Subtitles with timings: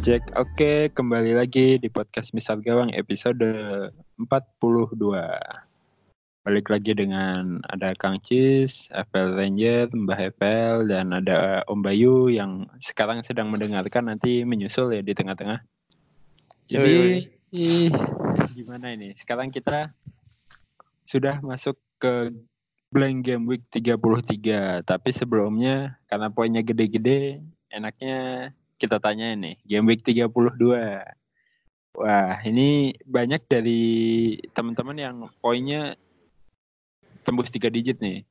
[0.00, 3.44] Cek, oke kembali lagi di podcast Misal Gawang episode
[4.16, 4.96] 42
[6.40, 12.64] Balik lagi dengan ada Kang Cis, FL Ranger, Mbah FL, dan ada Om Bayu yang
[12.80, 15.60] sekarang sedang mendengarkan nanti menyusul ya di tengah-tengah.
[16.64, 17.92] Jadi, ih,
[18.56, 19.12] gimana ini?
[19.20, 19.92] Sekarang kita
[21.04, 22.32] sudah masuk ke
[22.88, 30.00] blank game week 33 Tapi sebelumnya karena poinnya gede-gede enaknya kita tanya nih, game week
[30.00, 30.32] 32.
[32.00, 33.82] Wah, ini banyak dari
[34.56, 35.92] teman-teman yang poinnya
[37.20, 38.24] tembus tiga digit nih.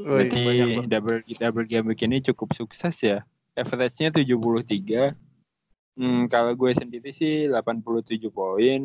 [0.00, 3.20] Woi, Berarti banyak double double game week ini cukup sukses ya.
[3.58, 5.12] Average-nya 73.
[6.00, 8.80] Hmm, kalau gue sendiri sih 87 poin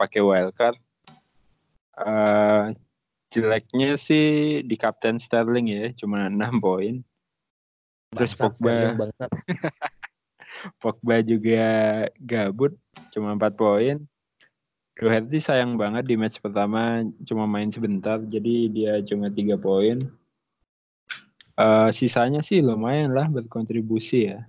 [0.00, 0.78] pakai wildcard.
[2.00, 2.72] Eh
[3.30, 7.04] jeleknya sih di Captain Sterling ya, cuma 6 poin.
[8.10, 8.76] Terus Bangsat, Pogba.
[10.82, 11.66] Pogba juga
[12.18, 12.74] gabut,
[13.14, 13.96] cuma 4 poin.
[15.00, 19.96] Doherty sayang banget di match pertama cuma main sebentar, jadi dia cuma 3 poin.
[21.60, 24.44] Eh, sisanya sih lumayan lah berkontribusi ya.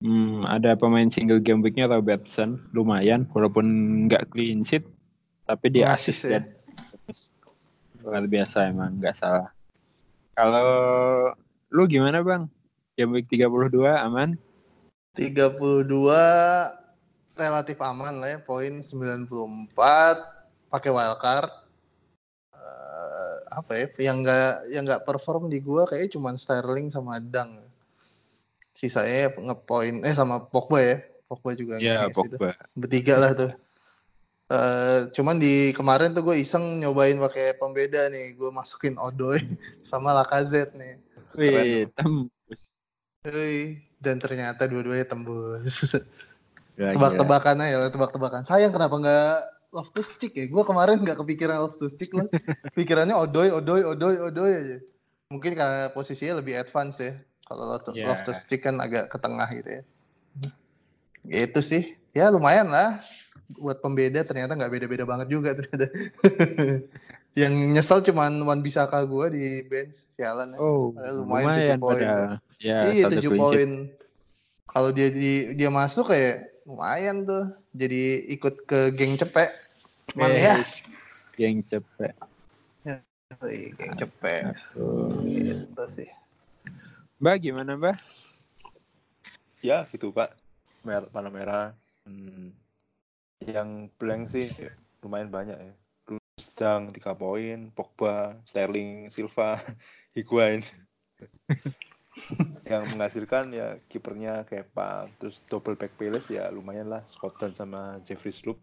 [0.00, 3.64] Hmm, ada pemain single game weeknya Robertson, lumayan walaupun
[4.08, 4.88] nggak clean sheet,
[5.44, 6.40] tapi dia Assist assist ya.
[6.40, 6.44] dan
[8.00, 9.52] luar biasa emang nggak salah.
[10.32, 10.68] Kalau
[11.70, 12.50] lu gimana bang?
[12.98, 14.34] Game week 32 aman?
[15.14, 15.86] 32
[17.38, 19.30] relatif aman lah ya, poin 94
[20.68, 21.50] pakai wildcard.
[22.54, 23.86] Eh, apa ya?
[24.12, 27.62] Yang enggak yang enggak perform di gua kayaknya cuma Sterling sama Dang.
[28.70, 30.98] Sisanya ngepoin eh sama Pogba ya.
[31.30, 32.36] Pogba juga Ya nge-ace itu.
[32.36, 32.50] Pogba.
[32.74, 33.52] Bertiga lah tuh.
[34.50, 39.38] Eh, cuman di kemarin tuh gue iseng nyobain pakai pembeda nih, gue masukin Odoi
[39.86, 40.98] sama Lacazette nih.
[41.40, 42.76] Wih, tembus.
[43.24, 45.96] Hei, dan ternyata dua-duanya tembus.
[46.76, 48.44] Tebak-tebakan aja lah, tebak-tebakan.
[48.44, 49.36] Sayang kenapa nggak
[49.72, 50.44] Loftus Cheek ya?
[50.52, 52.28] Gue kemarin nggak kepikiran Loftus Cheek loh.
[52.76, 54.78] Pikirannya Odoi, Odoi, Odoi, Odoi aja.
[55.32, 57.16] Mungkin karena posisinya lebih advance ya.
[57.48, 58.12] Kalau Loftus Ya.
[58.12, 59.82] Loftus Cheek kan agak ke tengah gitu ya.
[61.24, 61.96] Itu sih.
[62.12, 63.00] Ya lumayan lah.
[63.56, 65.88] Buat pembeda ternyata nggak beda-beda banget juga ternyata.
[67.38, 70.04] Yang nyesel cuman Wan Bisaka gue di bench.
[70.10, 70.58] Sialan ya.
[70.58, 72.06] Oh, Padahal lumayan lumayan, tujuh poin.
[72.60, 73.70] Ya, iya tujuh poin.
[74.70, 77.54] Kalau dia di dia masuk kayak lumayan tuh.
[77.70, 79.50] Jadi ikut ke geng cepek.
[80.10, 80.54] Cuman Eh, ya,
[81.38, 82.14] Geng cepet.
[83.40, 84.42] Wih, geng cepek.
[85.22, 86.10] Gitu sih.
[87.22, 87.96] Mbak gimana mbak?
[89.60, 90.34] Ya gitu pak,
[90.82, 91.66] Mer warna merah.
[92.08, 92.56] Hmm,
[93.44, 94.48] yang blank sih
[95.04, 95.74] lumayan banyak ya.
[96.60, 99.56] Sedang 3 poin, Pogba, Sterling, Silva,
[100.12, 100.60] Higuain.
[102.68, 108.28] yang menghasilkan ya kipernya Kepa, terus double back Palace ya lumayan lah Scotland sama Jeffrey
[108.28, 108.60] Sloop.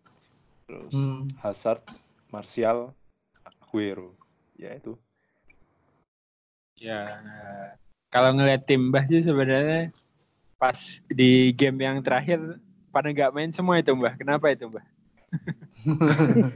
[0.69, 1.33] Terus Hmm.
[1.41, 1.81] Hazard,
[2.29, 2.93] Martial,
[3.41, 4.13] Aguero.
[4.61, 4.93] Ya itu.
[6.77, 7.01] Ya,
[8.13, 9.89] kalau ngeliat tim mbah sih sebenarnya
[10.61, 12.61] pas di game yang terakhir
[12.93, 14.13] pada nggak main semua itu mbah.
[14.21, 14.85] Kenapa itu mbah?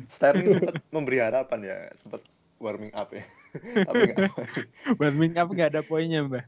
[0.10, 2.22] Sterling sempat memberi harapan ya, sempat
[2.62, 3.24] warming up ya.
[3.88, 4.16] Tapi
[5.00, 6.46] Warming up nggak ada poinnya mbah.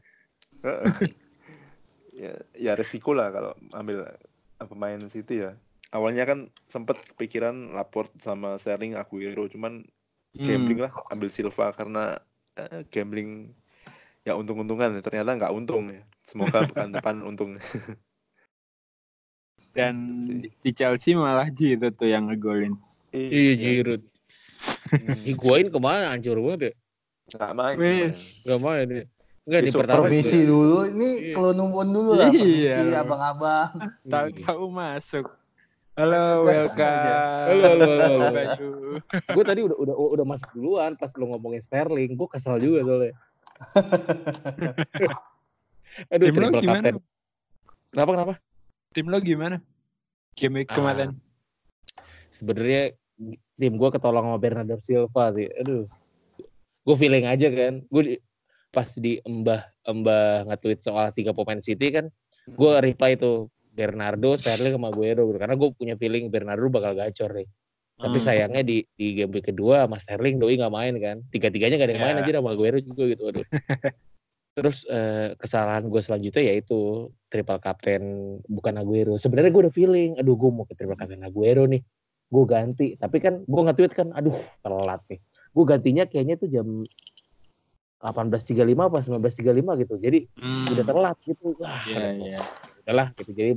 [2.14, 5.52] ya, ya resiko lah kalau ambil uh, pemain City ya.
[5.94, 9.84] Awalnya kan sempat kepikiran Laporte sama Sterling Aguero, cuman
[10.34, 10.42] Hmm.
[10.42, 12.18] gambling lah ambil Silva karena
[12.58, 13.54] eh, gambling
[14.26, 16.02] ya untung-untungan ternyata nggak untung ya.
[16.26, 17.54] Semoga pekan depan untung.
[19.72, 19.94] Dan
[20.42, 22.74] di Chelsea malah Giroud tuh yang ngegolin.
[23.10, 24.02] Iya Giroud.
[24.90, 26.72] Hmm, Higuain ke mana hancur banget ya?
[27.34, 27.76] Nggak main.
[27.78, 28.16] Wis.
[28.44, 29.04] Gak main dia.
[29.44, 30.78] Enggak di Besok pertama Permisi dulu.
[30.88, 31.34] Ini Iya.
[31.36, 32.28] kalau numpun dulu lah.
[32.28, 33.00] Permisi Iya.
[33.00, 33.70] abang-abang.
[34.04, 35.26] Tahu-tahu masuk.
[35.94, 37.06] Halo, welcome.
[37.46, 38.42] Halo, halo, halo, halo.
[39.30, 43.14] Gue tadi udah udah udah masuk duluan pas lo ngomongin Sterling, gue kesel juga soalnya.
[46.10, 46.82] Aduh, triple gimana?
[46.82, 46.96] captain.
[47.94, 48.34] Kenapa kenapa?
[48.94, 49.58] Tim lo gimana?
[50.38, 50.78] Game week Ah.
[50.78, 51.10] kemarin.
[52.30, 52.94] Sebenarnya
[53.54, 55.50] tim gue ketolong sama Bernardo Silva sih.
[55.58, 55.90] Aduh.
[56.84, 57.82] Gue feeling aja kan.
[57.90, 58.22] Gue
[58.70, 62.10] pas di embah embah nge-tweet soal tiga pemain City kan,
[62.48, 65.38] gue reply itu Bernardo, Sterling sama Aguero gitu.
[65.38, 67.46] Karena gue punya feeling Bernardo bakal gacor nih.
[67.94, 68.26] Tapi Hmm.
[68.26, 71.16] sayangnya di di game kedua sama Sterling doi nggak main kan.
[71.30, 72.06] Tiga-tiganya gak ada yang Ya.
[72.10, 73.22] main aja sama Aguero juga gitu.
[73.30, 73.46] Aduh.
[74.54, 78.02] Terus eh, kesalahan gue selanjutnya yaitu triple captain
[78.46, 79.18] bukan Aguero.
[79.18, 81.82] Sebenarnya gue udah feeling, aduh gue mau ke triple captain Aguero nih.
[82.30, 82.94] Gue ganti.
[82.94, 85.18] Tapi kan gue nge-tweet kan, aduh telat nih.
[85.50, 86.66] Gue gantinya kayaknya tuh jam
[87.98, 89.94] 18.35 apa 19.35 gitu.
[89.98, 90.70] Jadi Hmm.
[90.70, 91.44] udah telat gitu.
[91.58, 92.26] Wah, Iya, repot.
[92.26, 92.40] iya.
[92.84, 93.52] udahlah gitu jadi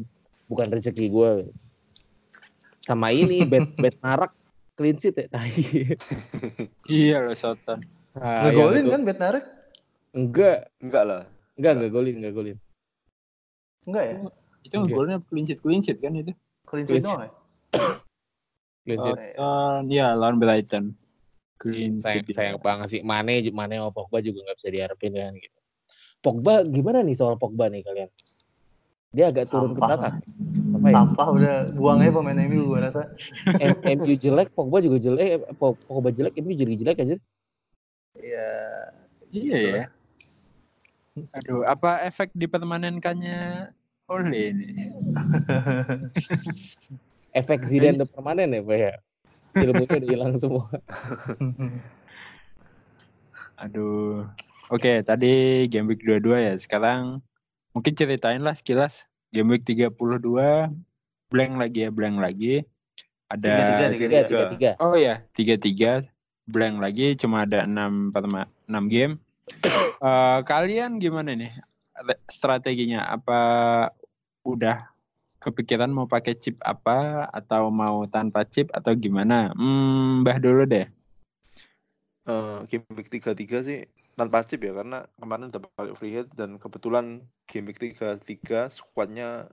[0.47, 1.51] bukan rezeki gue
[2.79, 4.31] sama ini bet bet narak
[4.73, 5.51] clean sheet ya tai
[6.87, 7.83] Iya loh Soton.
[8.15, 9.43] Nah, Ngegolin yang kan bet narik?
[10.17, 11.21] Enggak Enggak lah.
[11.53, 12.57] enggak enggak golin enggak golin
[13.85, 14.15] Enggak ya?
[14.65, 14.75] Itu
[15.47, 16.33] sheet clean sheet kan itu.
[16.67, 17.31] Sheet doang ya?
[18.83, 20.95] sheet Soton, ya lawan Brighton.
[21.57, 25.57] Clean sayang, sayang banget sih Mane Mane sama Pogba juga nggak bisa diharapin kan gitu
[26.21, 28.09] Pogba gimana nih soal Pogba nih kalian
[29.09, 29.97] dia agak turun ke Sampah.
[29.97, 30.15] belakang
[30.77, 33.09] apa ya Sampah udah buang aja pemain MU gue rasa.
[33.57, 37.15] MU jelek Pogba juga jelek eh, Pog- Pogba jelek MU jadi jelek aja
[38.17, 38.49] Iya.
[39.33, 39.85] Iya ya.
[41.17, 43.71] Aduh, apa efek dipermanenkannya
[44.07, 44.67] oleh ini?
[47.39, 48.93] efek Zidane udah permanen ya Pak ya
[49.57, 50.69] ilmunya udah hilang semua
[53.57, 54.29] Aduh.
[54.69, 56.53] Oke, tadi game week 22 ya.
[56.61, 57.25] Sekarang
[57.73, 59.97] mungkin ceritain lah sekilas game week 32
[61.33, 62.61] blank lagi ya, blank lagi.
[63.33, 64.21] Ada Tiga-tiga, tiga tiga-tiga.
[64.29, 66.05] tiga tiga Oh ya, 33
[66.47, 69.17] blank lagi cuma ada 6 perma 6 game.
[69.97, 71.51] Eh, kalian gimana nih
[72.29, 73.07] strateginya?
[73.07, 73.39] Apa
[74.45, 74.91] udah
[75.41, 79.55] kepikiran mau pakai chip apa atau mau tanpa chip atau gimana?
[79.55, 80.87] Hmm, Mbah dulu deh.
[82.27, 83.79] Eh, game week 33 sih
[84.19, 89.47] tanpa chip ya karena kemarin udah pakai free hit dan kebetulan game week 33 squadnya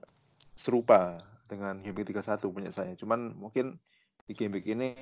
[0.59, 1.15] serupa
[1.47, 2.91] dengan game week 31 punya saya.
[2.99, 3.79] Cuman mungkin
[4.25, 4.97] di week ini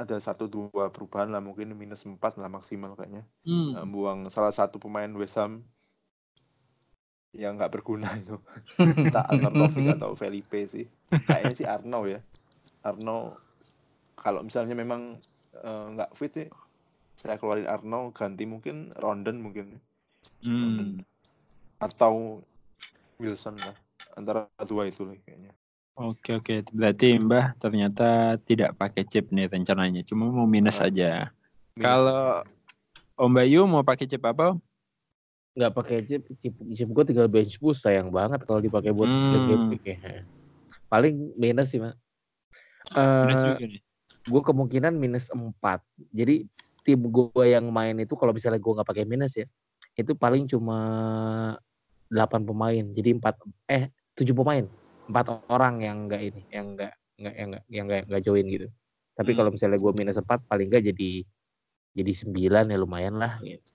[0.00, 3.28] ada satu dua perubahan lah mungkin minus 4 lah maksimal kayaknya.
[3.44, 3.84] Hmm.
[3.92, 5.60] Buang salah satu pemain West Ham
[7.36, 8.40] yang nggak berguna itu.
[9.12, 10.88] Tak Taufik atau Felipe sih.
[11.12, 12.24] Kayaknya sih Arno ya.
[12.80, 13.36] Arno
[14.16, 15.20] kalau misalnya memang
[15.56, 16.48] eh, nggak fit sih
[17.20, 19.76] saya keluarin Arno ganti mungkin Rondon mungkin
[20.40, 21.00] Hmm.
[21.80, 22.44] atau
[23.16, 23.72] Wilson lah
[24.16, 25.52] antara dua itu lah kayaknya
[25.98, 30.86] Oke oke, berarti Mbah ternyata tidak pakai chip nih rencananya, cuma mau minus Ah.
[30.86, 31.10] aja.
[31.74, 31.82] Minus.
[31.82, 32.24] Kalau
[33.20, 34.54] Om Bayu mau pakai chip apa?
[34.54, 34.58] Om?
[35.50, 39.34] nggak pakai chip chip, chip gue tinggal bench boost sayang banget kalau dipakai buat Hmm.
[39.44, 40.22] game ya.
[40.86, 43.82] paling minus sih Eh, juga nih.
[44.24, 45.82] gue kemungkinan minus 4
[46.14, 46.46] jadi
[46.86, 49.46] tim gue yang main itu kalau misalnya gue nggak pakai minus ya
[49.98, 50.78] itu paling cuma
[52.06, 53.34] 8 pemain jadi empat
[53.66, 54.64] eh 7 pemain
[55.10, 58.68] empat orang yang enggak ini yang enggak enggak yang enggak yang enggak, enggak join gitu
[59.18, 59.38] tapi Hmm.
[59.42, 61.10] kalau misalnya gue minus 4 paling enggak jadi
[61.90, 63.66] jadi 9 ya lumayan lah gitu.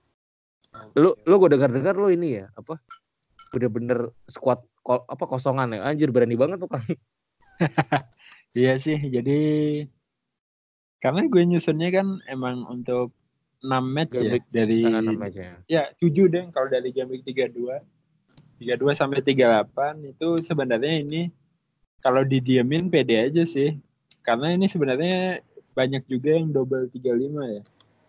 [0.96, 2.80] lu lu gue dengar dengar lu ini ya apa
[3.52, 6.82] bener-bener squad ko- apa kosongan ya anjir berani banget tuh kan
[8.56, 9.40] Iya sih, jadi
[10.96, 13.12] karena gue nyusunnya kan emang untuk
[13.60, 17.24] 6 match Game ya week dari tangan aja ya 7 deh kalau dari game week
[17.28, 17.52] 32.
[18.58, 21.28] 32 sampai 38 itu sebenarnya ini
[22.00, 23.76] kalau didiemin pede aja sih.
[24.26, 25.38] Karena ini sebenarnya
[25.76, 27.62] banyak juga yang double 35 ya.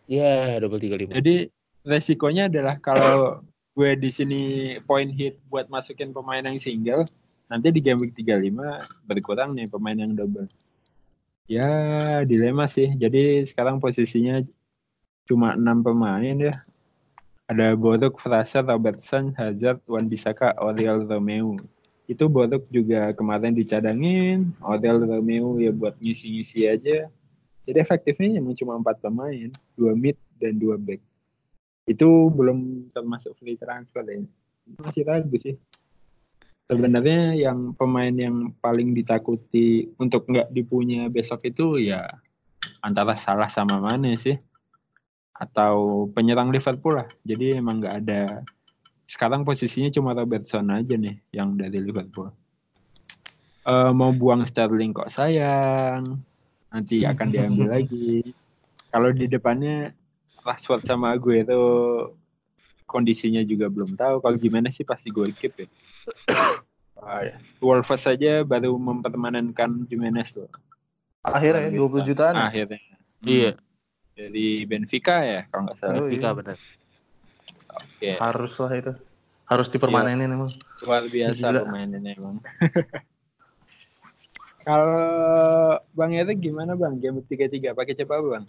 [0.07, 1.13] Iya, double 35.
[1.19, 1.35] Jadi
[1.83, 3.43] resikonya adalah kalau
[3.77, 4.41] gue di sini
[4.87, 7.05] point hit buat masukin pemain yang single,
[7.51, 10.49] nanti di game week 35 berkurang nih pemain yang double.
[11.47, 11.69] Ya,
[12.25, 12.91] dilema sih.
[12.97, 14.41] Jadi sekarang posisinya
[15.27, 16.55] cuma enam pemain ya.
[17.47, 21.55] Ada Boruk, Fraser, Robertson, Hazard, Wan Bisaka, Oriol Romeo.
[22.03, 27.07] Itu Boruk juga kemarin dicadangin, Oriol Romeo ya buat ngisi-ngisi aja.
[27.63, 29.47] Jadi efektifnya emang cuma empat pemain,
[29.79, 30.99] dua mid dan dua back.
[31.87, 34.19] Itu belum termasuk free transfer ya.
[34.83, 35.55] Masih ragu sih.
[36.67, 42.11] Sebenarnya yang pemain yang paling ditakuti untuk nggak dipunya besok itu ya
[42.83, 44.35] antara salah sama mana sih
[45.37, 47.07] atau penyerang Liverpool lah.
[47.21, 48.41] Jadi emang nggak ada.
[49.07, 52.33] Sekarang posisinya cuma Robertson aja nih yang dari Liverpool.
[53.67, 56.19] Eh, mau buang Sterling kok sayang.
[56.73, 58.33] Nanti akan diambil lagi.
[58.89, 59.93] Kalau di depannya
[60.41, 61.61] Rashford sama gue itu
[62.87, 64.23] kondisinya juga belum tahu.
[64.23, 65.67] Kalau gimana sih pasti gue keep ya.
[66.97, 67.21] Ah,
[67.61, 70.49] Wolves saja baru mempermanenkan Jimenez loh.
[71.21, 72.33] Akhirnya 20 jutaan.
[72.35, 72.49] ya?
[72.49, 72.79] Akhirnya.
[73.21, 73.51] Iya.
[74.17, 75.93] Dari Benfica ya kalau nggak salah.
[75.93, 76.33] Oh, Benfica iya.
[76.33, 76.57] benar.
[77.77, 78.09] Oke.
[78.17, 78.93] Harus lah itu.
[79.47, 80.51] Harus dipermanenin emang.
[80.83, 81.61] Luar biasa Gila.
[81.63, 82.41] pemainnya emang.
[84.67, 86.99] Kalau Bang Erik gimana Bang?
[86.99, 88.43] Game 33 pakai siapa Bang?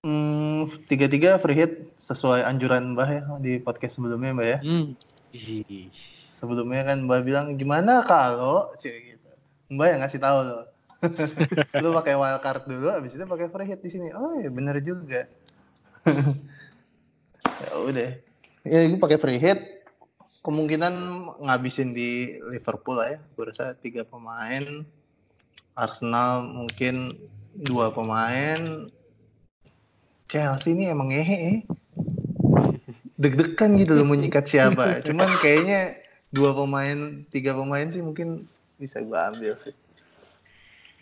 [0.00, 4.58] Hmm, tiga-tiga free hit sesuai anjuran Mbah ya di podcast sebelumnya Mbah ya.
[4.64, 4.96] Hmm.
[6.32, 9.28] Sebelumnya kan Mbah bilang gimana kalau Cik, gitu.
[9.76, 10.64] Mbah yang ngasih tahu loh.
[11.80, 14.08] Lu pakai wildcard dulu habis itu pakai free hit di sini.
[14.12, 15.24] Oh iya bener juga.
[17.64, 18.10] ya udah.
[18.68, 19.60] Ya gue pakai free hit.
[20.40, 20.96] kemungkinan
[21.44, 23.18] ngabisin di Liverpool lah ya.
[23.36, 24.84] Gue rasa tiga pemain.
[25.76, 27.16] Arsenal mungkin
[27.52, 28.88] dua pemain.
[30.30, 31.58] Chelsea ini emang ngehe eh.
[33.20, 34.96] Deg-degan gitu loh menyikat siapa.
[35.06, 36.00] Cuman kayaknya
[36.32, 38.48] dua pemain, tiga pemain sih mungkin
[38.80, 39.76] bisa gue ambil sih.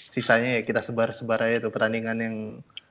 [0.08, 2.36] Sisanya ya kita sebar-sebar aja tuh pertandingan yang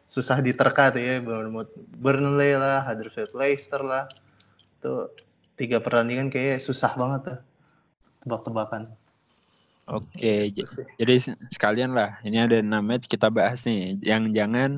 [0.07, 1.19] susah diterka tuh ya.
[1.19, 4.13] Bournemouth, Burnley lah, Huddersfield, Leicester lah.
[4.79, 5.09] Tuh
[5.57, 7.39] tiga pertandingan kayaknya susah banget tuh.
[8.23, 8.93] Tebak-tebakan.
[9.87, 10.67] Oke, j-
[10.99, 12.19] jadi s- sekalian lah.
[12.21, 13.95] Ini ada enam match kita bahas nih.
[14.03, 14.69] Yang jangan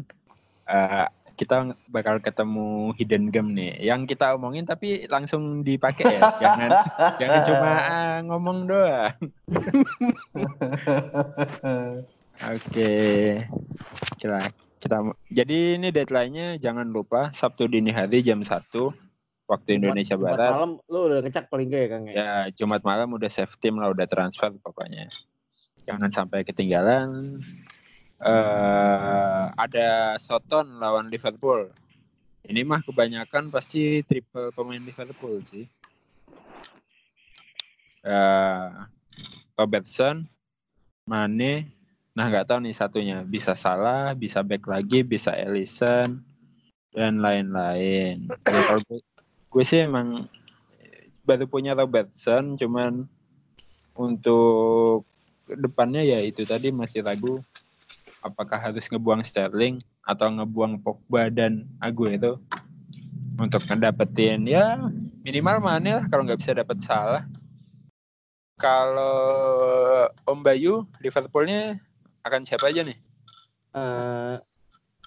[0.69, 3.73] eh, kita bakal ketemu hidden gem nih.
[3.79, 6.21] Yang kita omongin tapi langsung dipakai ya.
[6.45, 6.71] jangan
[7.17, 9.17] jangan cuma ah, ngomong doang.
[12.39, 12.91] Oke.
[14.15, 14.39] Kita
[14.79, 18.71] kita jadi ini deadline-nya jangan lupa Sabtu dini hari jam 1
[19.43, 20.51] waktu Indonesia Jumat Barat.
[20.55, 22.13] malam lu udah ngecek paling gak ya Kang ya?
[22.15, 25.11] Ya, Jumat malam udah save tim lah, udah transfer pokoknya.
[25.83, 27.41] Jangan sampai ketinggalan.
[28.19, 31.71] eh ada Soton lawan Liverpool.
[32.43, 35.67] Ini mah kebanyakan pasti triple pemain Liverpool sih.
[38.03, 38.69] Eh
[39.59, 40.23] Robertson,
[41.03, 41.78] Mane,
[42.19, 46.19] nah nggak tahu nih satunya bisa salah, bisa back lagi, bisa Ellison
[46.91, 48.27] dan lain-lain.
[48.43, 48.75] Ya,
[49.47, 50.27] gue, sih emang
[51.23, 53.07] baru punya Robertson cuman
[53.95, 55.07] untuk
[55.47, 57.39] depannya ya itu tadi masih ragu
[58.19, 62.43] apakah harus ngebuang Sterling atau ngebuang Pogba dan Aguero
[63.39, 64.75] untuk ngedapetin ya
[65.23, 67.23] minimal mana lah kalau nggak bisa dapat salah
[68.59, 71.79] kalau Om Bayu Liverpoolnya
[72.23, 72.99] akan siapa aja nih
[73.69, 74.35] Eh,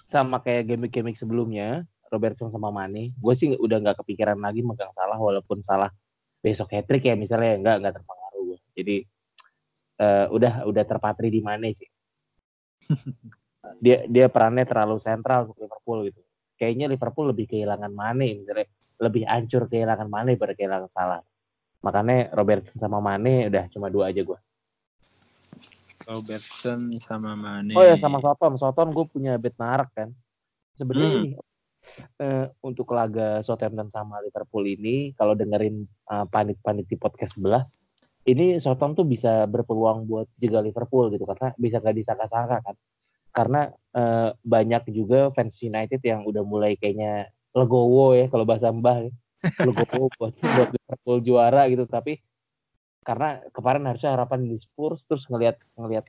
[0.07, 5.17] sama kayak gimmick-gimmick sebelumnya, Robertson sama Mane, gue sih udah nggak kepikiran lagi megang salah
[5.19, 5.91] walaupun salah
[6.39, 8.59] besok hat trick ya misalnya nggak nggak terpengaruh gue.
[8.77, 8.97] Jadi
[9.99, 11.89] eh, udah udah terpatri di Mane sih.
[13.83, 16.21] dia dia perannya terlalu sentral untuk Liverpool gitu.
[16.55, 18.67] Kayaknya Liverpool lebih kehilangan Mane misalnya
[19.01, 21.21] lebih hancur kehilangan Mane pada kehilangan salah.
[21.83, 24.39] Makanya Robertson sama Mane udah cuma dua aja gue.
[26.07, 30.09] Robertson sama Mane Oh ya sama Soton, Soton gue punya bet narak kan.
[30.75, 31.41] Sebenarnya Hmm.
[32.23, 37.67] eh, untuk laga Southampton sama Liverpool ini, kalau dengerin eh, panik-panik di podcast sebelah,
[38.23, 42.75] ini Soton tuh bisa berpeluang buat jaga Liverpool gitu karena bisa gak disangka-sangka kan.
[43.33, 43.61] Karena
[43.95, 49.11] eh, banyak juga fans United yang udah mulai kayaknya legowo ya kalau bahasa Mbah ya.
[49.67, 52.23] Legowo buat, buat Liverpool juara gitu tapi
[53.03, 56.05] karena kemarin harusnya harapan di Spurs terus ngelihat ngelihat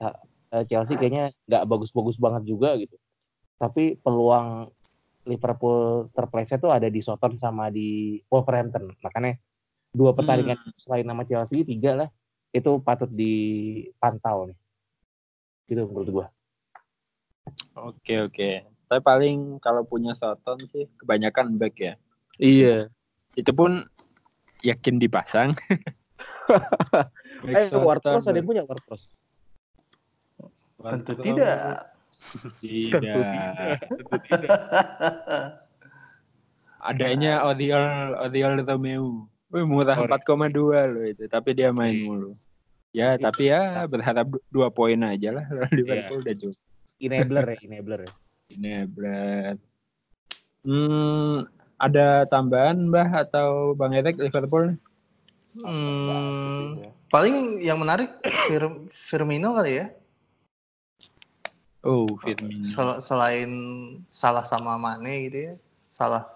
[0.54, 2.96] eh, Chelsea kayaknya nggak bagus-bagus banget juga gitu.
[3.58, 4.70] Tapi peluang
[5.24, 8.92] Liverpool terpleset tuh ada di Soton sama di Wolverhampton.
[9.00, 9.40] Makanya
[9.94, 12.08] dua pertandingan selain nama Chelsea tiga lah
[12.54, 14.58] itu patut dipantau nih.
[15.66, 16.26] Gitu menurut gua.
[17.74, 18.50] Oke oke.
[18.86, 21.94] Tapi paling kalau punya Soton sih kebanyakan back ya.
[22.38, 22.92] Iya.
[23.34, 23.82] Itu pun
[24.62, 25.56] yakin dipasang.
[27.44, 29.06] Eh, Soton, Ward-Prowse ada yang punya Ward-Prowse?
[30.76, 31.24] Tentu Ward-Prowse.
[31.24, 31.58] tidak.
[32.60, 33.78] Tidak.
[36.80, 37.86] Adanya Odiol
[38.20, 39.28] Odiol Romeo.
[39.48, 40.50] Wih, murah Oh, 4,2
[40.90, 42.04] loh itu, tapi dia main Iya.
[42.04, 42.30] mulu.
[42.94, 45.70] Ya, tapi ya berharap du- dua poin aja lah Iya.
[45.72, 46.56] Liverpool udah cukup.
[46.98, 48.12] Enabler ya, enabler ya.
[48.50, 49.58] Ini berat.
[50.62, 51.44] Hmm,
[51.76, 54.74] ada tambahan Mbah atau Bang Erek Liverpool?
[55.54, 56.82] Hmm,
[57.14, 58.10] paling yang menarik
[58.50, 59.86] Fir- Firmino kali ya.
[61.86, 62.66] Oh, Firmino.
[62.66, 63.50] Sel- selain
[64.10, 65.54] salah sama Mane gitu ya,
[65.86, 66.26] salah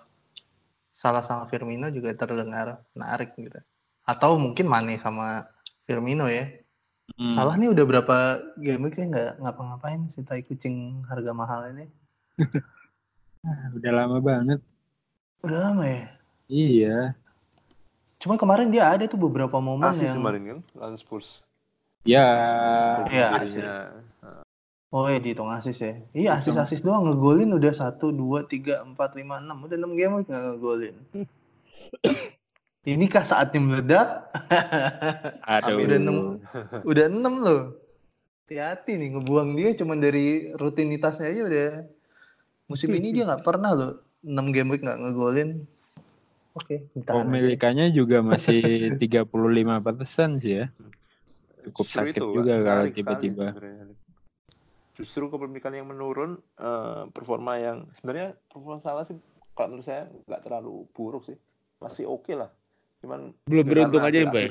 [0.95, 3.59] salah sama Firmino juga terdengar menarik gitu.
[4.07, 5.51] Atau mungkin Mane sama
[5.83, 6.47] Firmino ya.
[7.19, 7.35] Hmm.
[7.35, 8.17] Salah nih udah berapa
[8.63, 11.91] game week sih nggak ngapa-ngapain si tai kucing harga mahal ini.
[13.79, 14.61] Udah lama banget.
[15.43, 16.07] Udah lama ya.
[16.47, 16.99] Iya.
[18.19, 21.47] Cuma kemarin dia ada tuh beberapa momen Asis yang kemarin kan lawan Spurs.
[22.03, 22.27] Ya.
[23.11, 23.99] Iya, Jadinya,
[24.89, 26.01] Oh iya dihitung asis ya.
[26.17, 30.25] Iya asis asis doang ngegolin udah satu dua tiga empat lima enam udah enam game
[30.25, 30.97] nggak ngegolin.
[32.89, 34.33] Ini kah saatnya meledak?
[35.45, 35.85] Aduh.
[35.85, 36.17] Udah enam,
[36.89, 37.63] udah enam loh.
[38.49, 41.73] Hati-hati nih ngebuang dia cuman dari rutinitasnya aja udah.
[42.73, 43.93] Musim ini dia nggak pernah loh
[44.25, 45.69] enam game week nggak ngegolin.
[46.59, 47.15] Oke, bentar.
[47.23, 48.61] Pemilikannya juga masih
[49.01, 50.67] 35 persen sih ya.
[51.71, 53.47] Cukup justru sakit itu, juga kalau tiba-tiba.
[54.99, 59.15] Justru kepemilikan yang menurun, eh, performa yang sebenarnya performa salah sih
[59.55, 61.39] kalau menurut saya nggak terlalu buruk sih,
[61.79, 62.51] masih oke lah.
[62.99, 64.45] Cuman Belum ya beruntung aja ya, Mbak.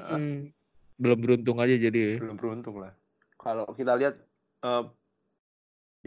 [0.00, 0.48] Hmm,
[0.96, 2.16] belum beruntung aja jadi.
[2.16, 2.92] belum beruntung lah.
[3.36, 4.16] Kalau kita lihat
[4.64, 4.84] eh,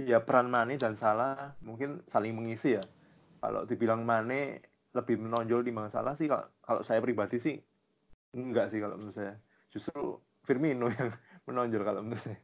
[0.01, 2.83] ya peran Mane dan Salah mungkin saling mengisi ya.
[3.37, 7.57] Kalau dibilang Mane lebih menonjol di Salah sih kalau, kalau saya pribadi sih
[8.33, 9.33] enggak sih kalau menurut saya.
[9.73, 11.09] Justru Firmino yang
[11.49, 12.39] menonjol kalau menurut saya.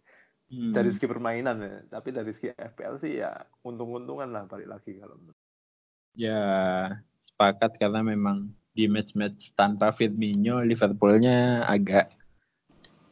[0.50, 0.74] Hmm.
[0.74, 5.14] Dari segi permainan ya, tapi dari segi FPL sih ya untung-untungan lah balik lagi kalau
[5.22, 5.38] menurut.
[6.18, 6.42] Ya
[7.22, 12.10] sepakat karena memang di match-match tanpa Firmino Liverpoolnya agak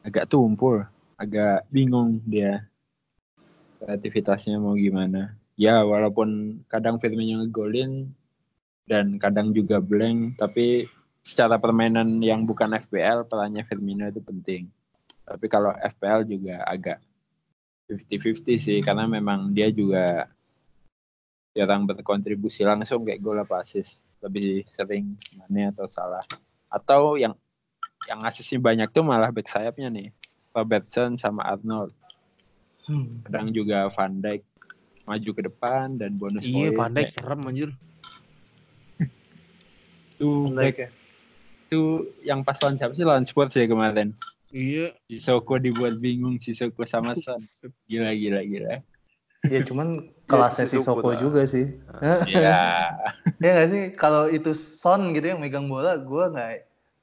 [0.02, 0.82] agak tumpul,
[1.22, 2.66] agak bingung dia
[3.78, 5.38] kreativitasnya mau gimana.
[5.54, 8.18] Ya walaupun kadang Firmino ngegolin
[8.88, 10.88] dan kadang juga blank, tapi
[11.20, 14.72] secara permainan yang bukan FPL perannya Firmino itu penting.
[15.28, 17.04] Tapi kalau FPL juga agak
[17.92, 20.28] 50-50 sih karena memang dia juga
[21.52, 26.22] jarang berkontribusi langsung kayak gol apa assist lebih sering Mane atau salah
[26.68, 27.34] atau yang
[28.06, 30.12] yang asisnya banyak tuh malah back sayapnya nih
[30.52, 31.96] Robertson sama Arnold
[32.88, 33.20] Hmm.
[33.28, 34.48] kadang juga Van Dijk
[35.04, 37.70] maju ke depan dan bonus Iya, pandai Kayak serem anjir.
[40.18, 40.90] Tuh Baik back ya.
[41.68, 41.88] tuh
[42.24, 43.06] yang pas lawan siapa sih?
[43.06, 44.12] Lawan Spurs ya kemarin.
[44.52, 44.96] Iya.
[45.12, 47.40] Sissoko dibuat bingung Sissoko sama Son.
[47.86, 48.76] Gila gila gila.
[49.48, 51.80] Ya cuman kelasnya si itu Soko juga sih.
[52.28, 52.56] ya
[53.44, 53.84] ya nggak sih?
[53.94, 56.52] Kalau itu Son gitu yang megang bola gue nggak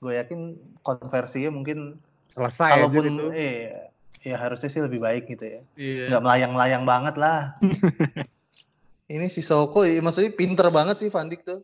[0.01, 0.41] gue yakin
[0.85, 1.97] konversinya mungkin
[2.33, 3.25] Selesai kalaupun itu.
[3.33, 3.55] eh
[4.25, 5.61] ya harusnya sih lebih baik gitu ya.
[5.77, 6.05] Iya.
[6.17, 7.55] nggak melayang-layang banget lah.
[9.05, 11.61] Ini si Soko ya, maksudnya pinter banget sih Van Dijk tuh.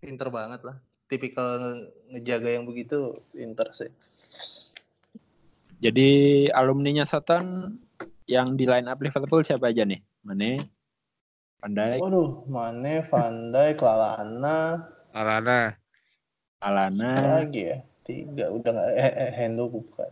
[0.00, 2.98] Pinter banget lah tipikal nge- ngejaga yang begitu
[3.32, 3.90] pinter sih
[5.78, 6.10] jadi
[6.52, 7.76] alumninya Soton
[8.26, 10.68] yang di line up Liverpool siapa aja nih Mane
[11.58, 15.72] Van Dijk waduh Mane Van Dijk Lalana Alana.
[16.58, 20.10] Alana lagi ya tiga udah nggak eh, eh, Hendo bukan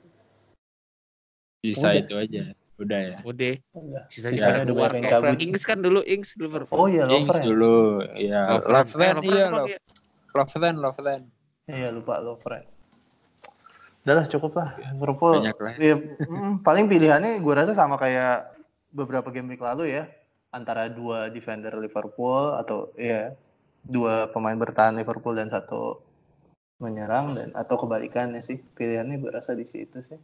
[1.61, 1.99] sisa Udah.
[1.99, 2.43] itu aja
[2.77, 3.53] udah ya Udah.
[3.75, 4.81] udah Sisa-sisa Sisanya udah dua.
[4.87, 6.77] banyak yang cabut Ings kan dulu Ings Liverpool.
[6.77, 7.77] oh iya Ings Lovren dulu
[8.15, 8.71] ya Lovren.
[8.71, 9.79] Lovren iya emang Lov- iya.
[10.37, 11.23] Lovren Lovren
[11.67, 12.77] iya lupa Lovren
[14.07, 14.71] udah lah cukup lah.
[14.95, 15.75] Liverpool banyak lah.
[15.83, 18.55] Ya, mm, paling pilihannya gue rasa sama kayak
[18.95, 20.07] beberapa game week lalu ya.
[20.55, 23.35] Antara dua defender Liverpool atau ya
[23.83, 25.99] dua pemain bertahan Liverpool dan satu
[26.79, 28.63] menyerang dan atau kebalikannya sih.
[28.79, 30.23] Pilihannya gue rasa di situ sih.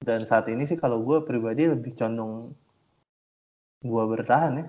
[0.00, 2.56] Dan saat ini sih kalau gue pribadi lebih condong
[3.84, 4.66] dua bertahan ya.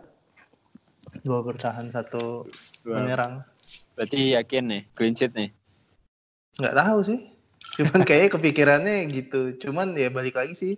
[1.23, 2.43] Dua bertahan satu
[2.83, 2.99] Dua.
[2.99, 3.47] menyerang
[3.95, 5.49] berarti yakin nih clean sheet nih?
[6.59, 7.19] Nggak tahu sih.
[7.81, 9.55] Cuman kayaknya kepikirannya gitu.
[9.57, 10.73] Cuman ya balik lagi sih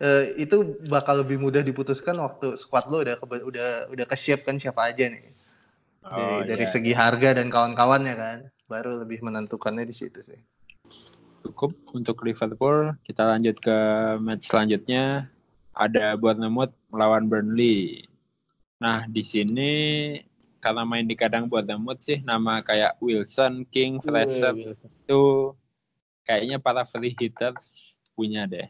[0.00, 4.56] eh, itu bakal lebih mudah diputuskan waktu squad lo udah udah udah ke shape kan
[4.56, 5.24] siapa aja nih.
[6.00, 6.72] Dari, Oh, dari iya.
[6.72, 8.38] segi harga dan kawan-kawannya kan.
[8.64, 10.40] Baru lebih menentukannya di situ sih.
[11.44, 12.96] Cukup untuk Liverpool.
[13.04, 13.78] Kita lanjut ke
[14.16, 15.28] match selanjutnya.
[15.76, 18.08] Ada Bournemouth melawan Burnley.
[18.80, 19.72] Nah di sini
[20.60, 25.22] karena main di kandang Bournemouth sih nama kayak Wilson, King, Fraser itu
[26.28, 28.68] kayaknya para free hitters punya deh.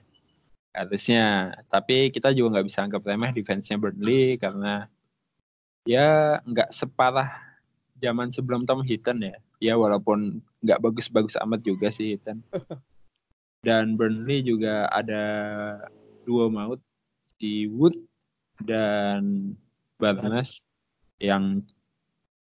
[0.70, 1.59] Harusnya.
[1.66, 4.87] Tapi kita juga nggak bisa anggap remeh defense-nya Burnley karena
[5.83, 7.35] ya nggak separah
[7.98, 9.37] zaman sebelum Tom Hinton ya.
[9.61, 12.40] Ya walaupun nggak bagus-bagus amat juga sih Hinton
[13.66, 15.24] dan Burnley juga ada
[16.24, 16.81] dua maut
[17.37, 17.96] si Wood
[18.64, 19.53] dan
[20.00, 20.64] Barnes
[21.20, 21.64] yang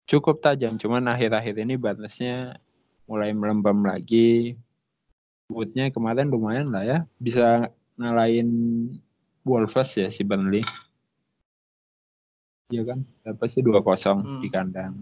[0.08, 2.56] cukup tajam cuman akhir-akhir ini Barnesnya
[3.04, 4.56] mulai melembam lagi
[5.48, 7.68] Woodnya kemarin lumayan lah ya bisa
[8.00, 8.48] ngalahin
[9.44, 10.64] Wolves ya si Burnley
[12.68, 14.40] Iya kan berapa sih 2-0 Hmm.
[14.44, 14.94] di kandang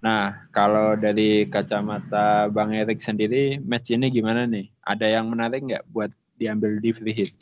[0.00, 4.72] Nah, kalau dari kacamata Bang Erik sendiri, match ini gimana nih?
[4.80, 6.08] Ada yang menarik nggak buat
[6.40, 7.32] diambil di free hit?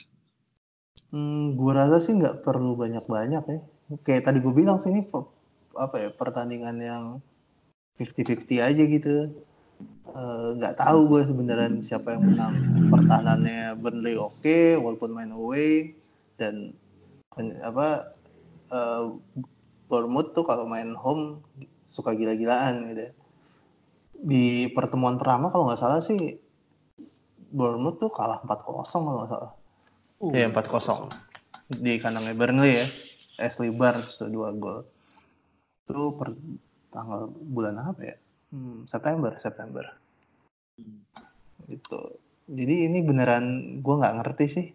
[1.15, 3.59] hmm, gue rasa sih nggak perlu banyak-banyak ya
[4.05, 5.07] kayak tadi gue bilang sih ini
[5.79, 7.05] apa ya pertandingan yang
[7.99, 9.17] 50-50 aja gitu.
[10.09, 12.55] Eh, nggak tahu gue sebenarnya siapa yang menang.
[12.91, 15.95] Pertahanannya Burnley oke walaupun main away
[16.39, 16.75] dan
[17.63, 18.15] apa
[18.71, 19.05] eh,
[19.89, 21.43] Bournemouth tuh kalau main home
[21.87, 23.07] suka gila-gilaan gitu.
[24.19, 26.39] Di pertemuan pertama kalau nggak salah sih
[27.55, 29.53] Bournemouth tuh kalah 4-0 kalau nggak salah.
[30.35, 31.29] Iya 4-0
[31.79, 32.87] di kandangnya Burnley ya.
[33.39, 34.83] Ashley Barnes tuh dua gol
[35.89, 36.37] itu per
[36.93, 38.17] tanggal bulan apa ya?
[38.53, 39.89] Hmm, September September.
[41.65, 42.03] Gitu.
[42.49, 44.67] Jadi ini beneran gue nggak ngerti sih.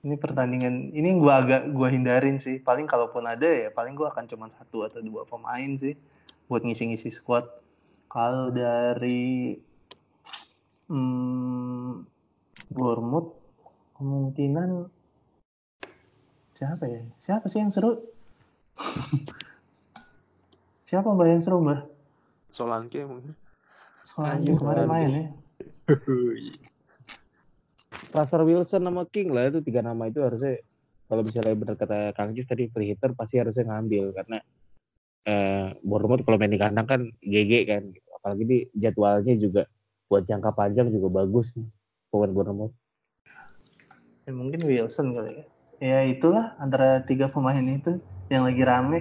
[0.00, 2.60] Ini pertandingan ini gue agak gue hindarin sih.
[2.60, 5.96] Paling kalaupun ada ya paling gue akan cuma satu atau dua pemain sih
[6.44, 7.48] buat ngisi-ngisi squad.
[8.12, 9.56] Kalau dari
[10.92, 12.04] hmm,
[12.68, 13.32] Bournemouth
[13.96, 14.88] kemungkinan
[16.52, 17.00] siapa ya?
[17.16, 17.96] Siapa sih yang seru?
[20.90, 21.86] siapa mbak yang seru mbak?
[22.50, 23.38] Solanke mungkin.
[24.02, 24.98] Soalnya Anjing, kemarin Solanke.
[24.98, 25.30] main ya.
[28.10, 30.58] Russell Wilson sama King lah itu tiga nama itu harusnya
[31.06, 34.42] kalau misalnya benar kata Kang Jis tadi free hitter pasti harusnya ngambil karena
[35.30, 38.10] eh Bournemouth kalau main di kandang kan GG kan gitu.
[38.18, 39.62] apalagi di jadwalnya juga
[40.10, 41.70] buat jangka panjang juga bagus nih
[42.10, 42.74] pemain Bournemouth
[44.26, 45.44] Ya, mungkin Wilson kali ya.
[45.80, 47.98] Ya itulah antara tiga pemain itu
[48.30, 49.00] yang lagi rame.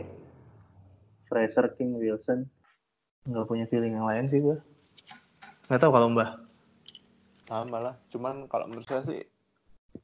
[1.29, 2.49] Fraser, King, Wilson.
[3.29, 4.57] Nggak punya feeling yang lain sih gue.
[5.69, 6.29] Nggak tahu kalau Mbah.
[7.45, 7.95] Sama lah.
[8.09, 9.21] Cuman kalau menurut saya sih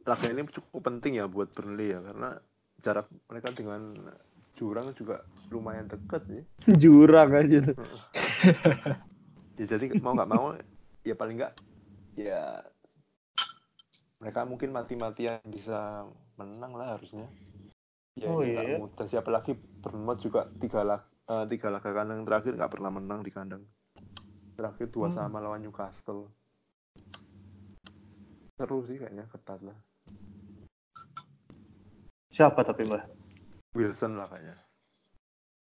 [0.05, 2.37] laga ini cukup penting ya buat Burnley ya karena
[2.81, 3.81] jarak mereka dengan
[4.55, 6.41] jurang juga lumayan dekat ya.
[6.81, 7.61] jurang aja
[9.59, 10.53] ya jadi mau nggak mau
[11.05, 11.53] ya paling nggak
[12.17, 12.63] ya
[14.23, 16.07] mereka mungkin mati-matian bisa
[16.39, 17.27] menang lah harusnya
[18.15, 18.79] ya Oh, nggak iya.
[18.79, 20.81] mudah siapa lagi Bournemouth juga tiga
[21.25, 23.63] laga tiga laga kandang terakhir nggak pernah menang di kandang
[24.53, 25.17] terakhir dua Hmm.
[25.17, 26.29] sama lawan Newcastle
[28.55, 29.75] seru sih kayaknya ketat lah
[32.29, 33.03] Siapa tapi Mbah?
[33.73, 34.55] Wilson lah kayaknya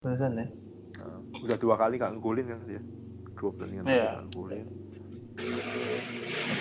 [0.01, 0.47] Wilson ya?
[1.03, 2.83] Nah, udah dua kali nggak ngegolin kan dia
[3.37, 4.67] dua pertandingan nggak ngegolin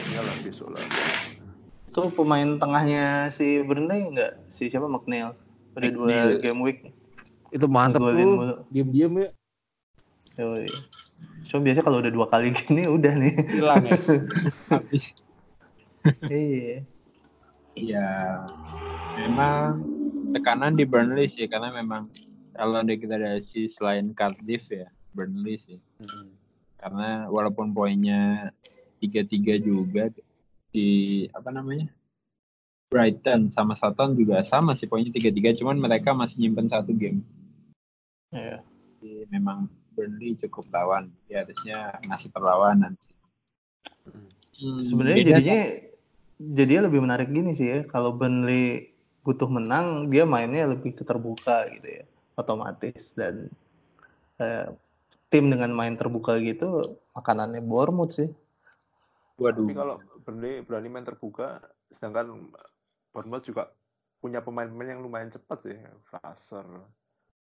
[0.10, 0.84] ya lah besok lah
[1.90, 4.54] Itu pemain tengahnya si Burnley nggak?
[4.54, 4.86] Si siapa?
[4.86, 5.34] McNeil.
[5.74, 6.94] Udah dua game week.
[7.50, 9.30] Itu mantep tuh diem-diem ya
[10.40, 10.72] Yoi.
[11.52, 13.36] Cuma biasanya kalau udah dua kali gini udah nih.
[13.52, 13.92] hilang ya
[14.72, 15.06] Habis.
[16.32, 16.86] iya.
[17.80, 18.44] Ya,
[19.20, 19.84] memang
[20.36, 22.08] tekanan di Burnley sih karena memang
[22.56, 25.80] kalau degradasi selain Cardiff ya Burnley sih.
[26.00, 26.28] Mm-mm.
[26.80, 28.52] Karena walaupun poinnya
[29.00, 30.12] tiga-tiga juga
[30.72, 31.88] di apa namanya
[32.90, 37.22] Brighton sama Southampton juga sama sih poinnya tiga-tiga, cuman mereka masih nyimpen satu game.
[38.30, 38.62] Iya.
[39.00, 42.94] Jadi memang Burnley cukup lawan, ya harusnya ngasih perlawanan.
[43.02, 43.16] sih.
[44.60, 45.62] Hmm, Sebenarnya beda jadinya
[46.40, 47.80] jadinya lebih menarik gini sih ya.
[47.88, 52.04] Kalau Burnley butuh menang, dia mainnya lebih keterbuka gitu ya,
[52.40, 53.52] otomatis dan
[54.40, 54.68] eh,
[55.30, 56.82] tim dengan main terbuka gitu
[57.14, 58.30] makanannya Bournemouth sih.
[59.40, 59.64] Waduh.
[59.68, 59.96] Tapi kalau
[60.28, 61.64] Burnley berani main terbuka,
[61.94, 62.52] sedangkan
[63.16, 63.72] Bournemouth juga
[64.20, 65.80] punya pemain-pemain yang lumayan cepat sih,
[66.12, 66.68] Fraser.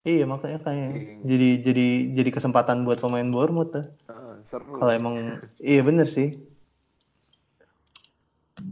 [0.04, 1.20] Iya makanya kayak King.
[1.24, 3.86] jadi jadi jadi kesempatan buat pemain Bournemouth tuh.
[4.44, 4.76] Seru.
[4.76, 6.36] Kalau emang iya bener sih.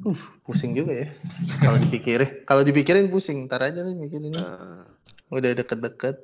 [0.05, 1.09] Uh, pusing juga ya.
[1.59, 3.49] Kalau dipikirin, kalau dipikirin pusing.
[3.49, 4.37] Ntar aja nih mikirin.
[4.37, 4.85] Ah,
[5.33, 6.21] Udah deket-deket.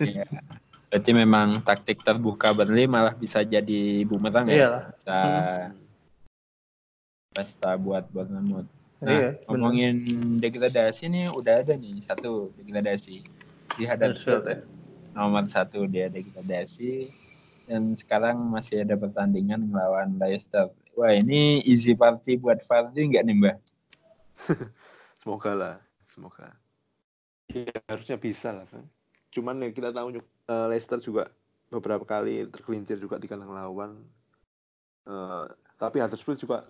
[0.00, 0.24] Iya.
[0.88, 4.56] Berarti memang taktik terbuka Burnley malah bisa jadi bumerang ya.
[4.56, 4.82] Iyalah.
[4.96, 5.18] Bisa
[7.30, 8.66] pesta buat Bournemouth.
[9.00, 9.44] Nah, Iya, bener.
[9.48, 9.94] ngomongin
[10.40, 13.24] degradasi nih udah ada nih satu degradasi
[13.80, 14.60] di Huddersfield ya.
[15.16, 17.08] nomor satu dia degradasi
[17.64, 20.68] dan sekarang masih ada pertandingan melawan Leicester.
[20.98, 23.56] Wah ini easy party buat Vardy nggak nih Mbak?
[25.22, 25.76] semoga lah,
[26.10, 26.52] semoga.
[27.48, 28.84] Ya, harusnya bisa lah kan.
[29.32, 31.32] Cuman ya kita tahu eh, Leicester juga
[31.70, 34.02] beberapa kali tergelincir juga di kandang lawan.
[35.08, 35.46] Eh,
[35.80, 36.66] tapi Huddersfield juga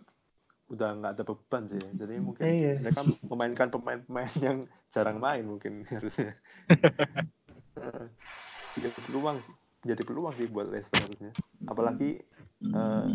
[0.70, 1.82] udah nggak ada beban sih.
[1.82, 2.74] Jadi mungkin Iya.
[2.78, 6.38] mereka memainkan pemain-pemain yang jarang main mungkin harusnya.
[6.70, 8.06] Eh,
[8.78, 9.54] jadi peluang sih.
[9.80, 11.34] Jadi peluang sih buat Leicester harusnya.
[11.66, 12.22] Apalagi
[12.70, 13.06] eh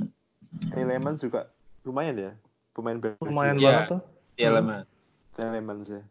[0.75, 1.47] Elements juga
[1.85, 2.31] lumayan ya
[2.75, 3.23] pemain Belgia.
[3.23, 3.65] Lumayan Iya.
[3.65, 4.01] banget tuh.
[4.35, 4.57] Iya Hmm.
[4.59, 4.79] lemah.
[5.35, 6.03] Elements ya.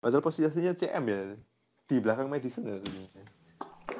[0.00, 1.20] Padahal posisinya CM ya
[1.86, 2.78] di belakang Madison ya.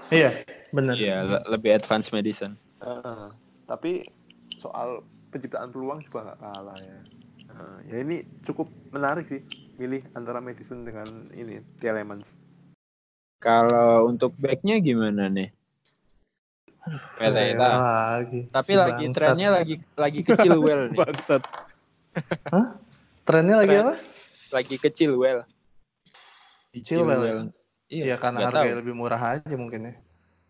[0.09, 0.31] Iya,
[0.71, 0.95] bener.
[0.95, 2.55] Iya le- lebih advance medicine.
[2.79, 3.35] Ah,
[3.67, 4.07] tapi
[4.55, 6.99] soal penciptaan peluang juga nggak kalah ya.
[7.47, 9.43] Ah, ya ini cukup menarik sih
[9.77, 12.27] milih antara Madison dengan ini Elements.
[13.39, 15.53] Kalau untuk backnya gimana nih?
[17.19, 17.69] Pereira.
[18.17, 18.47] lagi.
[18.49, 19.15] Tapi Si lagi bangsat.
[19.15, 20.99] trennya lagi lagi kecil well nih.
[20.99, 21.43] bangsat
[23.27, 23.83] Trennya lagi Tren.
[23.85, 23.95] apa?
[24.55, 25.43] Lagi kecil well.
[26.77, 27.35] Chilwell ya?
[27.89, 28.81] Iya, Iya karena nggak harganya tahu.
[28.85, 29.95] lebih murah aja mungkin ya.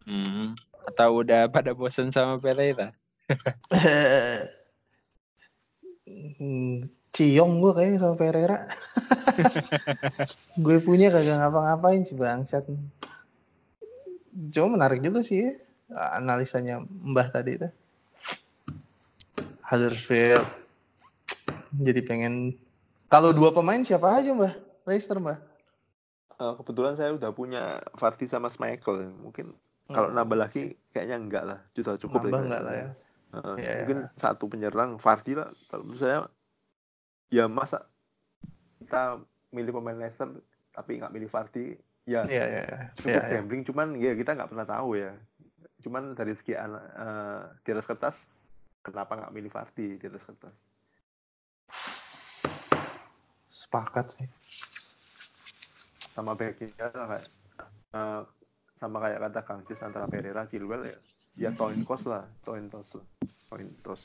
[0.06, 0.58] Hmm.
[0.86, 2.90] Atau udah pada bosen sama Pereira?
[6.06, 8.58] Hmm, Ciong gue kayaknya sama Pereira.
[10.64, 12.62] gue punya kagak ngapa-ngapain sih bangsat.
[14.52, 15.52] Cuma menarik juga sih ya
[16.14, 17.68] analisanya Mbah tadi itu.
[19.66, 20.46] Huddersfield.
[21.74, 22.54] Jadi pengen
[23.08, 24.54] kalau dua pemain siapa aja Mbah?
[24.86, 25.38] Leicester Mbah.
[26.36, 29.10] Eh, kebetulan saya udah punya Vardy sama Schmeichel.
[29.10, 30.18] Mungkin Kalau Hmm.
[30.18, 32.86] nambah lagi kayaknya enggak lah, sudah cukup Nambah enggak lah ya.
[33.34, 35.50] Heeh, Iya, mungkin satu penyerang Vardy lah.
[35.66, 36.18] Kalau menurut saya
[37.26, 37.82] ya masa
[38.78, 39.18] kita
[39.50, 40.30] milih pemain Leicester
[40.70, 41.74] tapi nggak milih Vardy
[42.06, 42.78] ya Iya, iya, iya.
[42.94, 43.34] cukup Iya, iya.
[43.42, 45.12] gambling cuman ya kita nggak pernah tahu ya.
[45.82, 48.16] Cuman dari segi eh, di atas kertas
[48.86, 50.54] kenapa nggak milih Vardy di atas kertas?
[53.50, 54.28] Sepakat sih.
[56.14, 58.22] Sama kayak eh,
[58.76, 60.98] sama kayak kata Kang Cis antara Pereira, Chilwell ya
[61.36, 63.06] ya Toinkos lah, Tointos lah,
[63.52, 64.02] Tointos.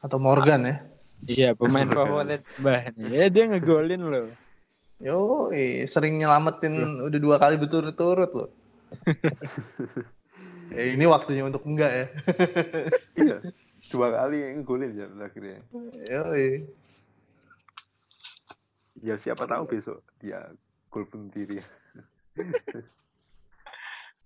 [0.00, 0.76] Atau Morgan ya.
[1.24, 2.92] Iya, pemain favorit Mbah.
[3.10, 4.28] Ya dia ngegolin loh.
[5.02, 5.50] Yo,
[5.90, 8.50] sering nyelamatin udah dua kali berturut-turut loh.
[10.78, 12.06] eh, ini waktunya untuk enggak ya.
[13.14, 13.38] Iya,
[13.94, 15.62] dua kali yang golin ya akhirnya.
[16.10, 16.22] Yo,
[19.04, 20.50] Ya siapa tahu besok dia
[20.90, 21.62] gol bunuh diri.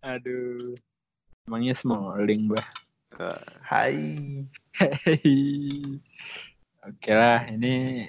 [0.04, 0.78] Aduh.
[1.48, 2.44] Emangnya Smalling.
[3.16, 3.96] Nah, hai.
[6.84, 8.04] Oke lah, ini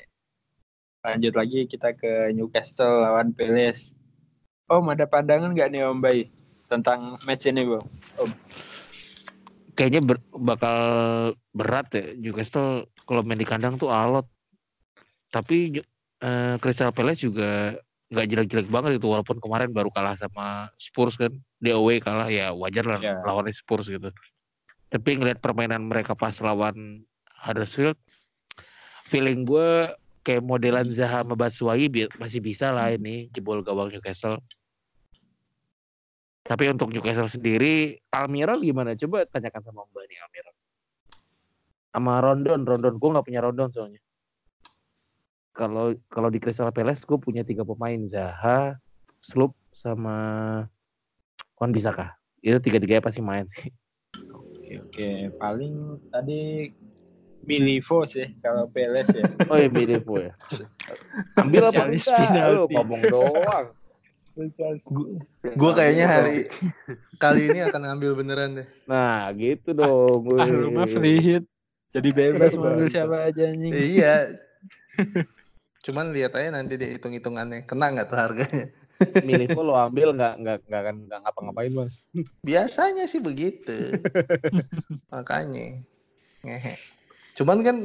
[0.99, 3.95] lanjut lagi kita ke Newcastle lawan Palace.
[4.67, 6.28] Om, ada pandangan nggak nih Om Bay
[6.67, 7.88] tentang match ini, Bang?
[9.80, 10.78] Kayaknya ber- bakal
[11.56, 14.28] berat ya Newcastle kalau main di kandang tuh alot.
[15.32, 15.80] Tapi
[16.19, 21.29] eh, Crystal Palace juga nggak jelek-jelek banget itu walaupun kemarin baru kalah sama Spurs kan.
[21.61, 23.21] Di away kalah ya wajar lah Ya.
[23.21, 24.09] lawannya Spurs gitu.
[24.89, 27.05] Tapi ngeliat permainan mereka pas lawan
[27.45, 27.95] Huddersfield,
[29.07, 29.93] feeling gue
[30.25, 31.37] kayak modelan Zaha sama
[31.87, 34.41] bi- masih bisa lah ini jebol gawang Newcastle.
[36.43, 38.97] Tapi untuk Newcastle sendiri, Almiron gimana?
[38.97, 40.55] Coba tanyakan sama Mbak nih Almiron.
[41.93, 44.01] Sama Rondon, Rondon gue nggak punya Rondon soalnya.
[45.51, 48.77] Kalau kalau di Crystal Palace gue punya tiga pemain Zaha,
[49.19, 50.15] Sloop sama
[51.59, 52.15] Wan Bisaka.
[52.39, 53.67] Itu tiga-tiganya pasti main sih.
[54.31, 55.09] Oke, oke.
[55.35, 56.71] Paling tadi
[57.43, 59.25] Milivo sih kalau Palace ya.
[59.51, 60.33] Oh ya Mirepo ya.
[61.35, 62.15] Ambil apa enggak?
[62.15, 62.31] Lu
[62.69, 62.73] penalti.
[62.77, 63.67] ngomong doang.
[65.43, 66.38] Gue kayaknya hari
[67.19, 68.67] kali ini akan ngambil beneran deh.
[68.88, 70.23] Nah gitu dong.
[70.39, 70.93] Ah, lu mah weh.
[70.95, 71.43] free hit.
[71.91, 73.73] Jadi bebas Eh, mau ambil siapa aja anjing.
[73.73, 74.31] iya.
[75.79, 78.65] Cuman lihat aja nanti deh hitung-hitungannya kena nggak tuh harganya.
[79.27, 81.89] Milivo lo ambil nggak nggak nggak akan nggak ngapa-ngapain bang.
[82.43, 84.03] Biasanya sih begitu.
[85.13, 85.79] Makanya.
[86.43, 86.75] Ngehe.
[87.35, 87.77] Cuman kan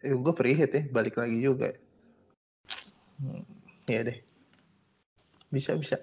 [0.00, 1.76] eh, gue prihit ya, balik lagi juga.
[3.20, 3.44] Hmm,
[3.84, 4.18] Iya deh.
[5.52, 6.00] Bisa bisa.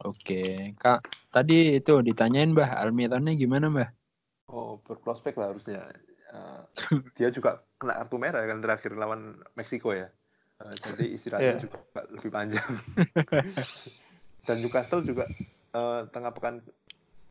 [0.00, 1.04] Oke, Kak.
[1.28, 3.90] Tadi itu ditanyain Mbah, Almironnya gimana Mbah?
[4.48, 5.84] Oh, berprospek lah harusnya.
[7.18, 10.08] Dia juga kena kartu merah kan terakhir lawan Meksiko ya.
[10.56, 11.62] Eh, jadi istirahatnya Iya.
[11.68, 11.78] juga
[12.12, 12.70] lebih panjang.
[14.46, 15.28] Dan Newcastle juga
[15.74, 16.62] eh, tengah pekan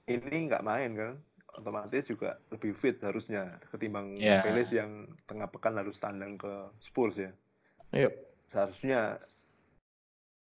[0.06, 1.14] ini nggak main kan,
[1.58, 4.46] otomatis juga lebih fit harusnya ketimbang Iya.
[4.46, 6.52] Palace yang tengah pekan harus tandang ke
[6.84, 7.32] Spurs ya.
[7.96, 8.14] Yuk.
[8.46, 9.18] Seharusnya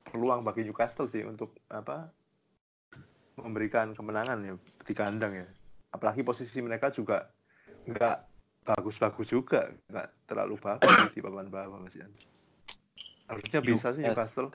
[0.09, 2.09] peluang bagi Newcastle sih untuk apa
[3.39, 5.49] memberikan kemenangan ya di kandang ya.
[5.91, 7.31] Apalagi posisi mereka juga
[7.89, 8.28] nggak
[8.69, 12.13] bagus-bagus juga, nggak terlalu bagus sih di papan bawah Mas Ian.
[13.25, 14.53] Harusnya bisa sih Newcastle.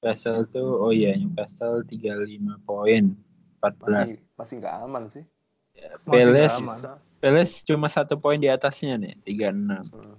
[0.00, 0.40] Newcastle.
[0.48, 3.12] Tuh, oh iya Newcastle 35 poin,
[3.60, 3.84] 14.
[3.84, 5.24] Masih masih nggak aman sih.
[6.08, 6.80] Aman.
[6.80, 6.92] Bisa.
[7.20, 9.92] Palace cuma satu poin di atasnya nih, 36.
[9.92, 10.16] Hmm.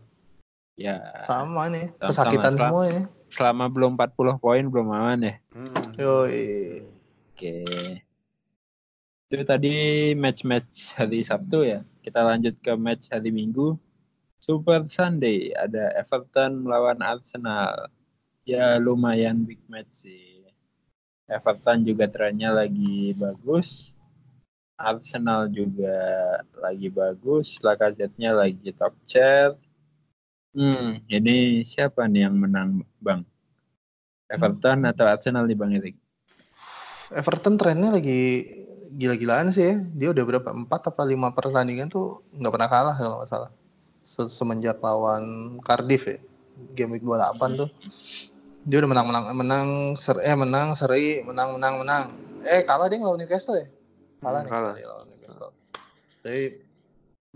[0.77, 1.89] Ya, Sama nih.
[1.97, 3.01] Pesakitan semua ini.
[3.33, 5.33] selama belum 40 poin belum aman ya.
[5.49, 5.89] Hmm.
[5.97, 6.85] Yoi.
[7.33, 7.65] Oke.
[9.27, 9.75] Itu tadi
[10.15, 11.83] match-match hari Sabtu ya.
[11.99, 13.75] Kita lanjut ke match hari Minggu.
[14.39, 17.91] Super Sunday ada Everton melawan Arsenal.
[18.47, 20.47] Ya lumayan big match sih.
[21.27, 23.91] Everton juga trennya lagi bagus.
[24.79, 25.99] Arsenal juga
[26.63, 27.59] lagi bagus.
[27.59, 29.59] Lacazette-nya lagi top chair.
[30.55, 33.27] Hmm, ini siapa nih yang menang, Bang?
[34.31, 35.99] Everton atau Arsenal nih, Bang Erik?
[37.11, 38.23] Everton trennya lagi
[38.93, 39.75] gila-gilaan sih ya.
[39.93, 40.49] Dia udah berapa?
[40.51, 43.51] Empat apa lima pertandingan tuh nggak pernah kalah kalau nggak salah.
[44.01, 46.17] Se- Semenjak lawan Cardiff ya.
[46.73, 47.69] Game week 28 tuh.
[48.67, 52.05] Dia udah menang-menang menang ser eh menang seri, menang-menang menang.
[52.43, 53.67] Eh kalah dia lawan Newcastle ya?
[54.19, 54.73] Kalah Hmm, nih kalah.
[54.75, 55.51] sekali lawan Newcastle.
[56.23, 56.43] Jadi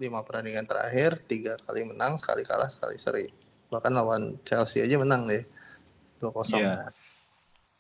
[0.02, 3.26] lima pertandingan terakhir tiga kali menang, sekali kalah, sekali seri.
[3.70, 5.44] Bahkan lawan Chelsea aja menang deh.
[6.20, 6.58] 2-0.
[6.58, 6.76] Iya.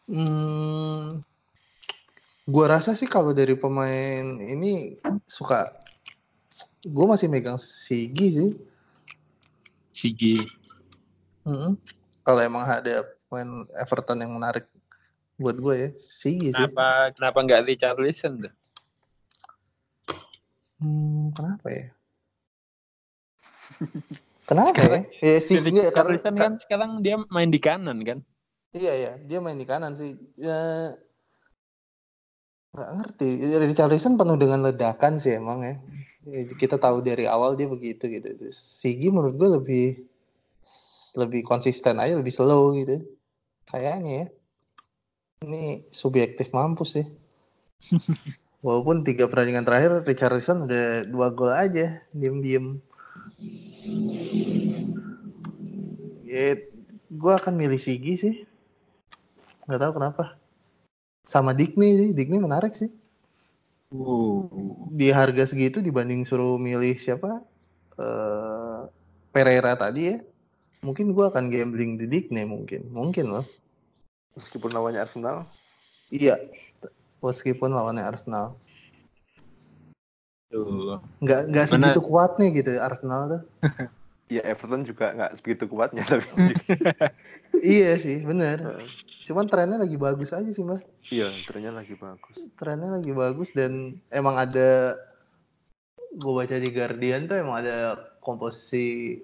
[0.07, 1.21] Hmm,
[2.51, 5.71] gua rasa sih kalau dari pemain ini suka,
[6.83, 8.51] gua masih megang Sigi sih.
[9.95, 10.43] Sigi.
[11.47, 11.79] Mm-mm.
[12.21, 14.67] Kalau emang ada pemain Everton yang menarik
[15.41, 15.89] buat gue ya.
[15.97, 16.67] Sigi sih.
[16.69, 18.53] Kenapa kenapa nggak Richarlison tuh?
[20.81, 21.87] Hmm, kenapa ya?
[24.49, 25.01] kenapa ya?
[25.25, 28.19] Ya Sigi enggak karena Richarlison kan sekarang dia main di kanan kan?
[28.71, 30.15] Iya ya, dia main di kanan sih.
[30.39, 30.57] Ya,
[32.71, 33.29] nggak ngerti.
[33.59, 35.75] Richarlison penuh dengan ledakan sih emang ya.
[36.55, 38.27] Kita tahu dari awal dia begitu gitu.
[38.53, 39.85] Sigi menurut gue lebih
[41.19, 43.03] lebih konsisten aja, lebih slow gitu.
[43.67, 44.27] Kayaknya ya.
[45.41, 47.07] Ini subjektif mampus sih.
[48.65, 52.77] Walaupun tiga pertandingan terakhir Richarlison udah dua gol aja, diem-diem.
[56.29, 56.61] Ya,
[57.09, 58.35] gue akan milih Sigi sih.
[59.65, 60.40] Nggak tahu kenapa.
[61.21, 62.89] Sama Dikni sih, Dikni menarik sih.
[63.91, 64.47] Uh,
[64.89, 67.43] Di harga segitu dibanding suruh milih siapa?
[67.99, 68.79] eh
[69.31, 70.17] Pereira tadi ya.
[70.81, 72.89] Mungkin gue akan gambling di Dikni mungkin.
[72.89, 73.45] Mungkin loh.
[74.33, 75.43] Meskipun lawannya Arsenal,
[76.07, 76.39] Iya.
[77.21, 78.55] Meskipun lawannya Arsenal.
[80.51, 80.99] tuh.
[81.23, 83.41] Nggak, nggak Mana- segitu kuatnya gitu Arsenal tuh.
[84.31, 86.55] ya Everton juga nggak segitu kuatnya tapi
[87.75, 88.87] iya sih, bener.
[89.27, 90.81] Cuman trennya lagi bagus aja sih, Mbak.
[91.11, 92.35] iya trennya lagi bagus.
[92.55, 94.95] trennya lagi bagus dan emang ada
[96.11, 99.19] gue baca di Guardian tuh emang ada komposisi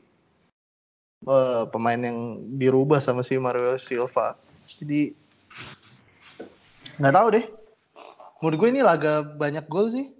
[1.23, 4.35] eh, pemain yang dirubah sama si Mario Silva
[4.67, 5.11] jadi
[6.99, 7.45] nggak tahu deh
[8.39, 10.15] menurut gue ini laga banyak gol sih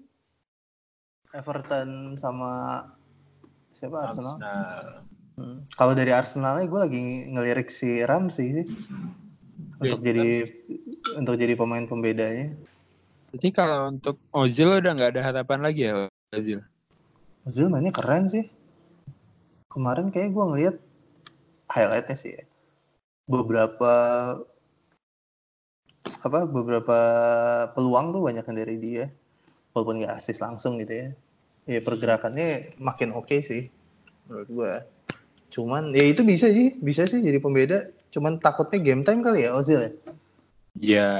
[1.31, 2.83] Everton sama
[3.77, 4.85] siapa Arsenal Arsenal.
[5.37, 5.59] Hmm.
[5.77, 8.65] kalau dari Arsenalnya gue lagi ngelirik si Ramsey sih
[9.77, 10.49] untuk jadi
[11.21, 12.57] untuk jadi pemain pembedanya
[13.27, 16.63] Berarti kalau untuk Ozil udah nggak ada harapan lagi ya Ozil?
[17.43, 18.47] Ozil mainnya keren sih.
[19.67, 20.75] Kemarin kayak gue ngeliat
[21.67, 22.43] highlightnya sih ya.
[23.27, 23.93] Beberapa
[26.23, 26.97] apa beberapa
[27.75, 29.05] peluang tuh banyak dari dia.
[29.75, 31.09] Walaupun nggak asis langsung gitu ya.
[31.67, 33.67] Ya pergerakannya makin oke sih
[34.25, 34.73] menurut gue.
[35.51, 37.91] Cuman ya itu bisa sih, bisa sih jadi pembeda.
[38.11, 39.91] Cuman takutnya game time kali ya Ozil ya.
[40.77, 41.11] Ya,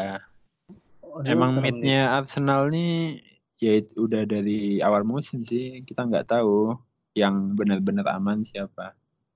[1.03, 3.19] Ozil emang midnya Arsenal nih
[3.57, 6.77] ya itu udah dari awal musim sih kita nggak tahu
[7.17, 8.93] yang benar-benar aman siapa.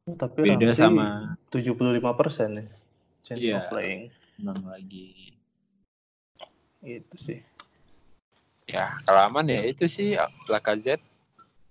[0.08, 0.15] nih.
[0.15, 2.65] Tapi Beda sama 75% ya
[3.26, 3.58] chance Iya.
[3.60, 4.13] of playing.
[4.39, 5.38] emang lagi.
[6.82, 7.41] Itu sih.
[8.72, 10.16] Ya kalau aman ya itu sih
[10.48, 11.04] Lacazette.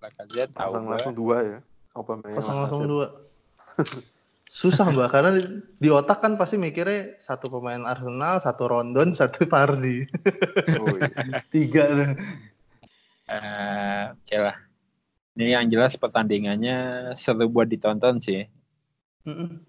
[0.05, 0.93] Lacazette tahu Pasang gua.
[0.93, 1.59] langsung dua ya.
[1.97, 3.07] Apa Pasang langsung dua.
[4.51, 5.43] Susah mbak karena di,
[5.79, 10.03] di otak kan pasti mikirnya satu pemain Arsenal, satu Rondon, satu Pardi,
[10.75, 11.39] Oh, iya.
[11.55, 12.11] tiga tuh.
[13.31, 14.59] Eh, oke lah.
[15.39, 18.43] Ini yang jelas pertandingannya seru buat ditonton sih.
[19.23, 19.63] Mm-mm.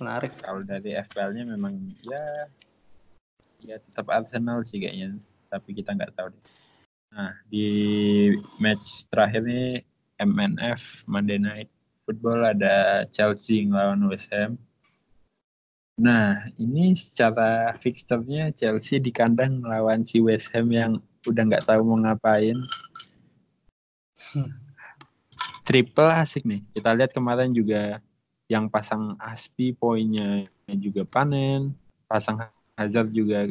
[0.00, 0.32] Menarik.
[0.40, 2.48] Kalau dari FPL-nya memang ya
[3.60, 5.20] ya tetap Arsenal sih kayaknya,
[5.56, 6.44] tapi kita nggak tahu deh.
[7.16, 7.68] Nah, di
[8.60, 9.80] match terakhir nih
[10.20, 11.72] MNF Monday Night
[12.04, 14.60] Football ada Chelsea ngelawan West Ham.
[15.96, 21.80] Nah, ini secara fixturnya Chelsea di kandang melawan si West Ham yang udah nggak tahu
[21.82, 22.60] mau ngapain.
[25.66, 26.62] Triple asik nih.
[26.76, 27.98] Kita lihat kemarin juga
[28.46, 30.46] yang pasang Aspi poinnya
[30.78, 31.74] juga panen,
[32.06, 32.38] pasang
[32.78, 33.50] Hazard juga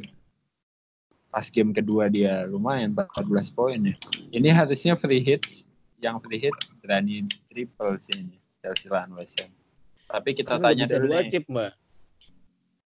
[1.35, 3.95] pas game kedua dia lumayan 14 poin ya.
[4.31, 5.43] Ini harusnya free hit,
[5.99, 9.51] yang free hit berani triple sih ini Chelsea lawan West Ham.
[10.07, 11.27] Tapi kita nggak tanya bisa dulu dua nih.
[11.27, 11.71] chip mbak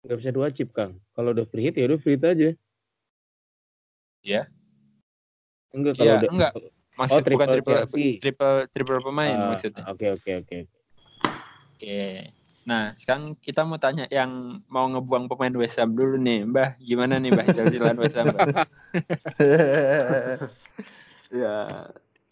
[0.06, 2.50] nggak bisa dua chip kang kalau udah free hit ya udah free hit aja
[4.22, 4.42] Iya.
[5.74, 6.52] enggak kalau Iya, udah enggak.
[6.96, 8.06] Maksud Oh, bukan triple triple Chelsea.
[8.22, 9.82] triple triple pemain Ah, maksudnya.
[9.90, 10.58] oke oke oke
[11.74, 11.98] Oke.
[12.66, 16.70] Nah, sekarang kita mau tanya yang mau ngebuang pemain West Ham dulu nih, Mbah.
[16.82, 18.34] Gimana nih, Mbah Chelsea lawan West Ham?
[18.34, 18.46] Mbah?
[21.42, 21.86] ya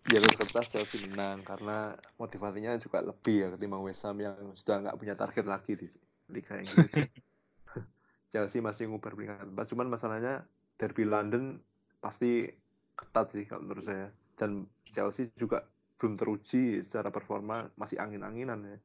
[0.05, 4.99] jalur kertas Chelsea menang karena motivasinya juga lebih ya ketimbang West Ham yang sudah nggak
[4.99, 5.87] punya target lagi di
[6.29, 6.93] Liga Inggris.
[8.35, 10.43] Chelsea masih ngubar peringkat 4, cuman masalahnya
[10.75, 11.63] derby London
[12.03, 12.43] pasti
[12.99, 14.11] ketat sih kalau menurut saya.
[14.35, 15.63] Dan Chelsea juga
[16.03, 18.79] belum teruji secara performa masih angin-anginan ya.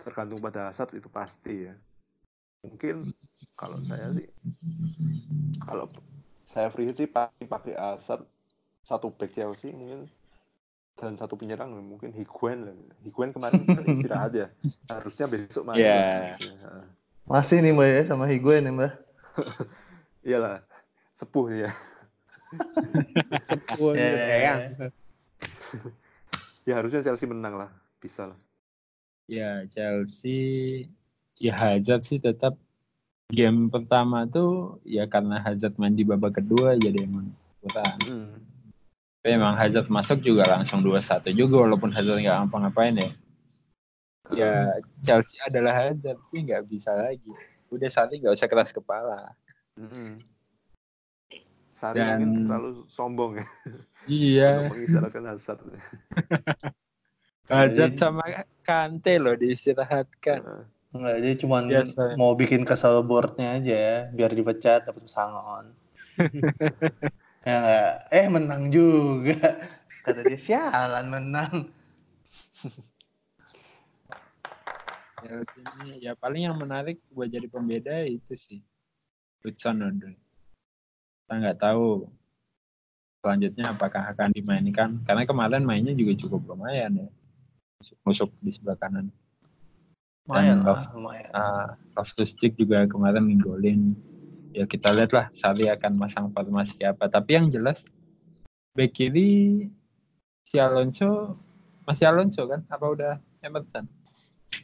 [0.00, 1.74] Tergantung pada Hazard itu pasti ya.
[2.64, 3.10] Mungkin
[3.54, 4.26] kalau saya sih
[5.62, 5.86] kalau
[6.46, 8.24] saya free hit sih pasti pakai Hazard
[8.86, 10.06] satu back Chelsea mungkin
[10.96, 12.74] dan satu penyerang mungkin Higuain lah.
[13.04, 14.48] Higuain kemarin kan istirahat ya.
[14.88, 15.84] Harusnya besok main.
[15.84, 16.38] Iya.
[16.40, 16.70] Ya,
[17.26, 18.92] Masih nih mbak ya sama Higuain ya mbak.
[20.26, 20.64] Iyalah.
[21.16, 21.70] Sepuh ya.
[23.80, 24.54] Wah, Ya, ya, ya.
[26.66, 27.70] Ya harusnya Chelsea menang lah.
[28.00, 28.38] Bisa lah.
[29.26, 30.86] Ya Chelsea
[31.36, 32.54] ya Hazard sih tetap
[33.26, 37.34] game pertama tuh ya karena Hazard main di babak kedua jadi emang
[37.66, 37.98] bertahan.
[38.06, 38.38] Hmm.
[39.20, 43.10] Tapi emang Hazard masuk juga langsung 2-1 juga walaupun Hazard nggak ngapa-ngapain ya.
[44.30, 44.54] Ya
[45.02, 47.34] Chelsea adalah Hazard tapi nggak bisa lagi.
[47.66, 49.34] Udah saat ini nggak usah keras kepala.
[49.74, 50.14] Hmm.
[51.76, 53.46] Sari Dan- terlalu sombong ya
[54.06, 55.60] Iya, untuk mengistirahatkan Hazard.
[57.46, 58.26] Jadi- sama
[58.66, 60.42] Kante loh diistirahatkan.
[60.42, 60.64] Nah,
[60.96, 62.16] Enggak, dia cuma Biasa.
[62.16, 65.64] mau bikin kesel boardnya aja biar dipecat dapat pesangon.
[67.46, 67.92] ya nggak?
[68.10, 69.60] eh menang juga.
[70.02, 71.54] Kata dia sialan menang.
[75.26, 78.62] Ini ya paling yang menarik buat jadi pembeda itu sih
[79.42, 80.14] Hudson Odoi.
[80.16, 82.06] Kita nggak tahu
[83.20, 87.08] selanjutnya apakah akan dimainkan karena kemarin mainnya juga cukup lumayan ya
[88.04, 89.12] masuk di sebelah kanan.
[90.26, 91.30] Lumayan Dan lah, lumayan.
[91.30, 93.94] Uh, Loftus Cheek juga kemarin nginggolin.
[94.56, 97.06] Ya kita lihat lah Sari akan masang formasi apa.
[97.06, 97.84] Tapi yang jelas
[98.72, 99.68] back kiri
[100.42, 101.36] si Alonso
[101.86, 102.64] masih Alonso kan?
[102.72, 103.12] Apa udah
[103.44, 103.86] Emerson?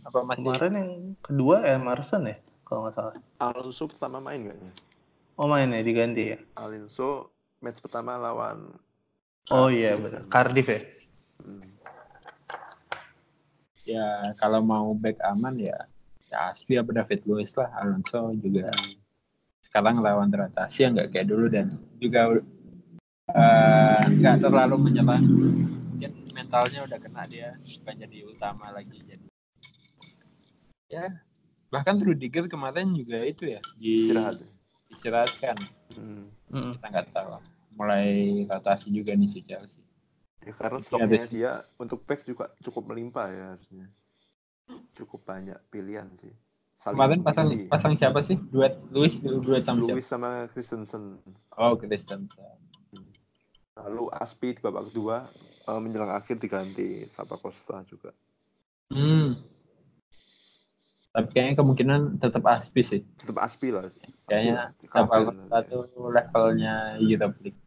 [0.03, 0.49] Apa masih?
[0.49, 0.93] Kemarin yang
[1.23, 2.37] kedua Emerson ya,
[2.67, 3.15] kalau nggak salah.
[3.39, 4.73] Alonso pertama main kayaknya.
[5.39, 6.39] Oh main ya diganti ya.
[6.59, 7.31] Alonso
[7.63, 8.75] match pertama lawan
[9.51, 10.27] Oh iya benar.
[10.31, 10.81] Cardiff ya.
[11.43, 11.72] hmm,
[13.93, 15.77] Ya kalau mau back aman ya
[16.33, 17.69] ya Aspi apa David Luiz lah.
[17.77, 18.65] Alonso juga
[19.61, 21.69] sekarang lawan teratasi yang nggak kayak dulu dan
[22.01, 22.41] juga
[23.33, 25.25] eh, nggak terlalu menyerang.
[25.93, 29.27] Mungkin mentalnya udah kena dia bukan jadi utama lagi jadi
[30.93, 31.09] ya
[31.73, 34.37] bahkan Rudiger kemarin juga itu ya di istirahat.
[34.93, 35.57] istirahatkan
[35.93, 36.33] Hmm.
[36.49, 36.73] Mm.
[36.81, 37.37] kita nggak tahu
[37.77, 39.82] mulai rotasi juga nih si Chelsea
[40.43, 41.31] Ya, karena Iya, stoknya sih.
[41.39, 43.87] dia untuk back juga cukup melimpah ya harusnya.
[44.93, 46.33] Cukup banyak pilihan sih.
[46.77, 47.71] Saling kemarin pasang mengisi.
[47.71, 51.23] pasang siapa sih duet Luis duet sama siapa Luis sama Christensen.
[51.55, 52.27] oh Christensen
[53.79, 55.31] Lalu Aspi di babak kedua
[55.63, 58.11] eh, menjelang akhir diganti Sapa Costa juga.
[58.91, 59.31] hmm.
[61.15, 63.87] tapi kayaknya kemungkinan tetap Aspi sih Tetap Aspi lah.
[64.27, 65.15] Kayaknya Aspi, Sapa.
[65.23, 67.61] Costa tuh levelnya Europe League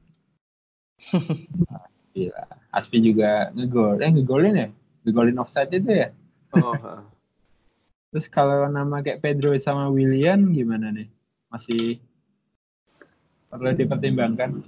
[2.16, 4.68] Aspi lah Aspi juga ngegol eh ngegolin ya
[5.03, 6.09] ngegolin offside itu ya
[6.55, 6.72] Oh,
[8.16, 11.11] terus kalau nama kayak Pedro sama William gimana nih
[11.51, 11.99] masih
[13.51, 14.63] perlu dipertimbangkan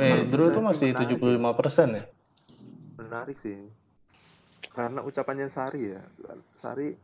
[0.00, 1.20] Pedro sih, masih menarik.
[1.20, 2.04] 75 persen ya.
[2.96, 3.60] menarik sih.
[4.72, 6.00] Karena ucapannya Sari ya.
[6.56, 6.96] Sari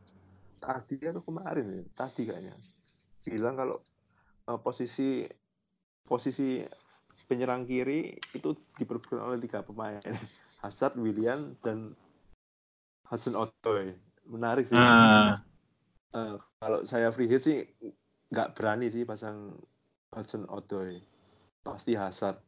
[0.56, 2.56] tadi atau kemarin ya, tadi kayaknya
[3.28, 3.76] bilang kalau
[4.48, 5.24] eh, posisi
[6.04, 6.60] posisi
[7.26, 10.02] penyerang kiri itu diperbutkan oleh tiga pemain.
[10.62, 11.94] Hazard, William dan
[13.10, 13.92] Hudson Odoi.
[14.30, 14.78] Menarik sih.
[14.78, 15.42] Ah.
[16.14, 17.66] Eh, kalau saya free hit sih
[18.32, 19.58] nggak berani sih pasang
[20.14, 21.02] Hudson Odoi.
[21.66, 22.38] Pasti Hazard.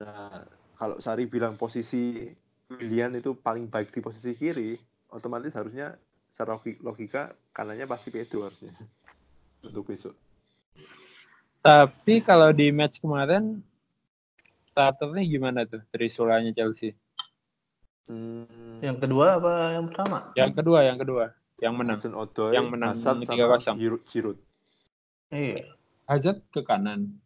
[0.00, 0.44] Nah
[0.78, 2.30] kalau Sari bilang posisi
[2.72, 4.78] William itu paling baik di posisi kiri
[5.12, 5.92] otomatis harusnya
[6.32, 8.72] secara logi- logika kanannya pasti Pedro harusnya.
[9.66, 10.14] Untuk besok.
[11.62, 13.62] Tapi kalau di match kemarin
[14.72, 16.96] starternya gimana tuh Trisulanya Chelsea?
[18.08, 20.18] hmm, Yang kedua apa yang pertama?
[20.32, 21.24] Yang kedua, yang kedua,
[21.60, 22.00] yang menang.
[22.00, 23.60] Odoi yang menang Hazard 3-0.
[23.60, 24.38] sama Giroud Giroud.
[25.28, 25.76] Iya.
[26.08, 27.20] Hazard ke kanan,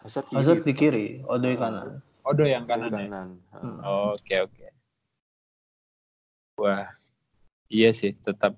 [0.00, 2.00] Hazard kiri Hazard di kiri, Odoi kanan.
[2.24, 3.58] Odo yang Kanan, kanan ya.
[3.60, 3.78] Hmm.
[4.16, 4.64] Oke oke.
[6.56, 6.88] Wah,
[7.68, 8.56] iya sih tetap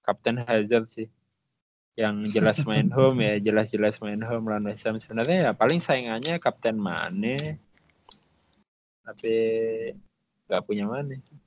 [0.00, 1.10] Kapten Hazard sih.
[1.94, 4.98] Yang jelas main home ya, jelas-jelas main home lawan West Ham.
[4.98, 7.62] Sebenarnya ya paling saingannya Kapten Mane.
[9.06, 9.34] Tapi
[10.50, 11.38] nggak punya Mane sih.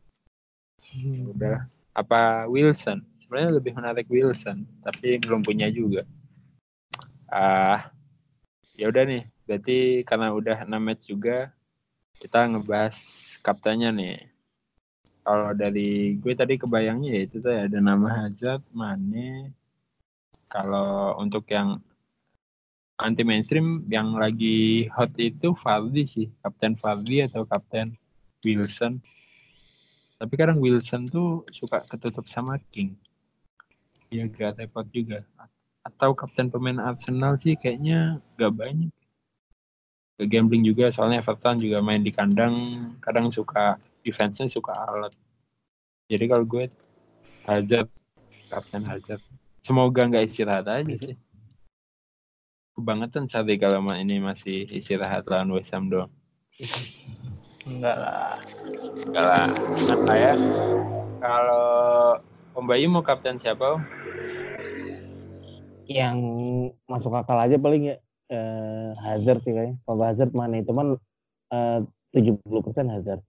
[0.96, 1.58] Ya udah.
[1.92, 3.04] Apa Wilson?
[3.20, 6.08] Sebenarnya lebih menarik Wilson, tapi belum punya juga.
[7.28, 7.92] Ah,
[8.72, 9.28] ya udah nih.
[9.44, 11.52] Berarti karena udah 6 match juga,
[12.24, 12.96] kita ngebahas
[13.44, 14.32] kaptennya nih.
[15.28, 19.52] Kalau dari gue tadi kebayangnya ya itu tuh ada nama Hazard, Mane.
[20.48, 21.80] Kalau untuk yang
[22.98, 27.94] anti mainstream yang lagi hot itu Vardy sih, Kapten Vardy atau Kapten
[28.42, 29.04] Wilson.
[30.18, 32.98] Tapi kadang Wilson tuh suka ketutup sama King.
[34.10, 35.22] Ya gak repot juga.
[35.84, 38.92] Atau kapten pemain Arsenal sih kayaknya gak banyak
[40.18, 42.54] ke gambling juga soalnya Everton juga main di kandang
[42.98, 45.14] kadang suka defense-nya suka alat
[46.10, 46.66] jadi kalau gue
[47.46, 47.86] Hazard
[48.50, 49.22] Kapten Hazard
[49.68, 51.16] semoga nggak istirahat aja sih
[52.80, 56.08] kebangetan Sari kalau ma- ini masih istirahat lawan West Ham doang
[57.68, 58.40] Enggak lah.
[59.04, 60.34] enggak lah Ingat lah ya
[61.20, 61.68] kalau
[62.58, 63.78] Om Bayu mau kapten siapa?
[63.78, 63.82] Om?
[65.86, 66.18] Yang
[66.90, 67.96] masuk akal aja paling ya
[68.34, 69.78] eh, Hazard sih kayaknya.
[69.86, 70.98] Kalau Hazard mana itu man
[71.54, 71.80] eh,
[72.18, 73.22] 70% Hazard.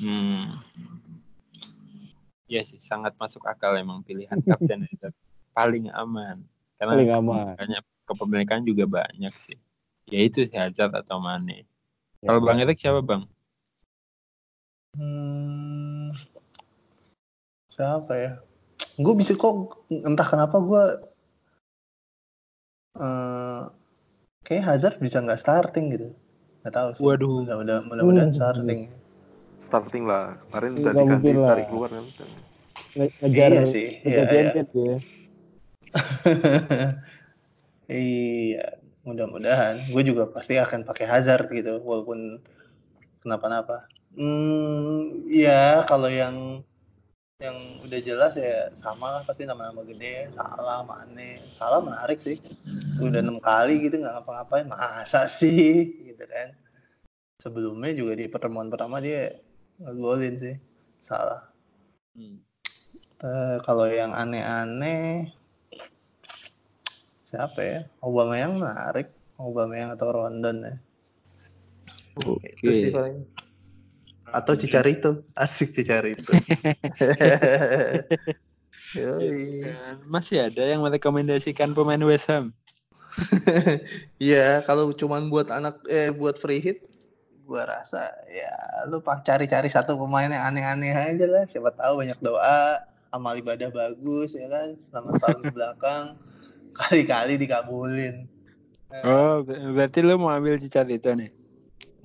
[0.00, 0.60] Hmm.
[2.50, 5.08] Iya sih, sangat masuk akal emang pilihan kapten itu.
[5.54, 6.42] Paling aman.
[6.74, 7.46] Karena Paling aman.
[7.54, 9.54] banyak kepemilikan juga banyak sih.
[10.10, 11.62] Ya itu sih Hazard atau Mane.
[12.18, 13.30] Ya, Kalau Bang Erik siapa Bang?
[14.98, 16.10] Hmm,
[17.70, 18.32] siapa ya?
[18.98, 20.82] Gue bisa kok entah kenapa gue
[22.98, 23.60] eh
[24.42, 26.08] kayak Hazard bisa nggak starting gitu.
[26.66, 27.02] Nggak tahu sih.
[27.06, 27.46] Waduh.
[27.46, 28.38] Mudah-mudahan mudah-mudahan Hmm.
[28.38, 28.80] starting.
[29.60, 30.40] Starting lah.
[30.48, 31.52] Kemarin kan mungkin lah.
[31.52, 32.04] ditarik keluar kan.
[32.96, 33.88] Nge- ngejar Iya sih.
[34.02, 34.50] Iya, ngejar iya.
[34.50, 34.96] Champions ya.
[37.90, 38.66] iya,
[39.04, 39.90] mudah-mudahan.
[39.92, 42.40] Gue juga pasti akan pakai Hazard gitu, walaupun
[43.20, 43.90] kenapa-napa.
[44.16, 46.66] Hmm, ya kalau yang
[47.40, 52.36] yang udah jelas ya sama lah pasti nama-nama gede Salah, Mane, Salah menarik sih.
[53.00, 56.52] Udah enam kali gitu nggak ngapa-ngapain, masa sih gitu kan.
[57.40, 59.40] Sebelumnya juga di pertemuan pertama dia
[59.80, 60.56] ngegolin sih,
[61.00, 61.48] Salah.
[62.12, 62.38] Hmm.
[63.20, 65.32] Eh, kalau yang aneh-aneh
[67.24, 67.80] siapa ya?
[68.00, 69.12] Aubameyang menarik.
[69.36, 70.74] Aubameyang atau Rondon ya.
[72.44, 73.24] Itu sih paling.
[74.30, 75.24] Atau Cicarito.
[75.36, 76.32] Asik Cicarito.
[78.94, 82.52] Dan Masih ada yang merekomendasikan pemain West Ham.
[84.22, 86.89] Iya, kalau cuman buat anak eh buat free hit
[87.50, 88.54] gua rasa ya
[88.86, 91.44] lu pak cari-cari satu pemain yang aneh-aneh aja lah.
[91.50, 92.78] Siapa tahu banyak doa,
[93.10, 96.04] amal ibadah bagus ya kan selama setahun belakang
[96.70, 98.30] kali-kali dikabulin.
[99.02, 101.30] Oh, ber- berarti lu mau ambil Cicarito nih?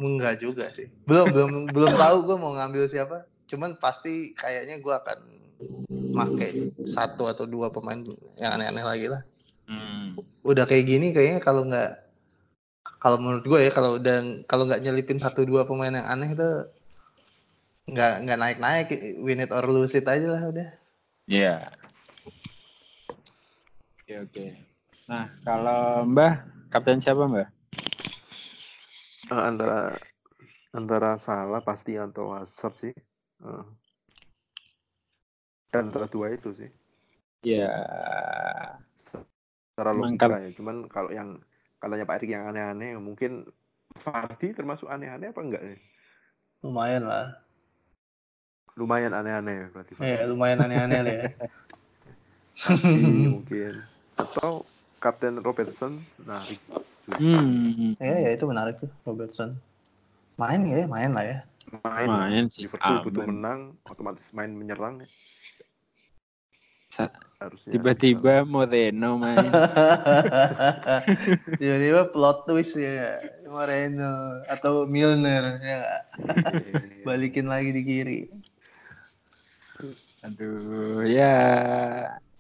[0.02, 0.90] Enggak juga sih.
[1.06, 3.26] Belum belum belum tahu gue mau ngambil siapa.
[3.46, 5.18] Cuman pasti kayaknya gue akan
[6.14, 7.98] make satu atau dua pemain
[8.38, 9.22] yang aneh-aneh lagi lah.
[9.66, 10.18] Hmm.
[10.46, 12.05] Udah kayak gini kayaknya kalau nggak
[12.86, 16.50] kalau menurut gue ya kalau udah kalau nggak nyelipin satu dua pemain yang aneh itu
[17.86, 18.88] nggak nggak naik-naik
[19.22, 20.70] win it or lose it aja lah udah.
[21.26, 21.70] Iya.
[24.06, 24.46] Oke oke.
[25.10, 27.50] Nah kalau Mbah, kapten siapa Mbah?
[29.34, 29.98] Eh, antara
[30.70, 32.94] antara salah pasti atau Hazard sih.
[33.42, 33.66] Eh.
[35.76, 36.72] antara dua itu sih.
[37.44, 37.68] Ya.
[38.96, 40.32] Secara Mangkap.
[40.32, 40.50] logika ya.
[40.56, 41.36] Cuman kalau yang
[41.86, 43.46] katanya Pak Erik yang aneh-aneh mungkin
[43.94, 45.80] Fardi termasuk aneh-aneh apa enggak nih?
[46.66, 47.38] Lumayan lah.
[48.74, 49.94] Lumayan aneh-aneh berarti.
[50.02, 51.26] Ya lumayan aneh-aneh lah ya.
[53.30, 53.86] Mungkin
[54.18, 54.66] atau
[54.98, 56.42] Kapten Robertson nah
[57.06, 57.94] Hmm.
[58.02, 59.54] Ya ya itu menarik tuh Robertson.
[60.42, 61.38] Main ya, main lah ya.
[61.86, 62.66] main, Main sih.
[62.66, 65.08] Liverpool butuh menang otomatis main menyerang ya.
[66.90, 67.14] Sa-
[67.46, 69.48] harusnya Tiba-tiba Moreno main.
[71.62, 75.62] Tiba-tiba plot twist ya Moreno atau Milner ya?
[75.62, 75.82] Iya.
[77.06, 78.20] balikin lagi di kiri.
[80.26, 81.38] Aduh, ya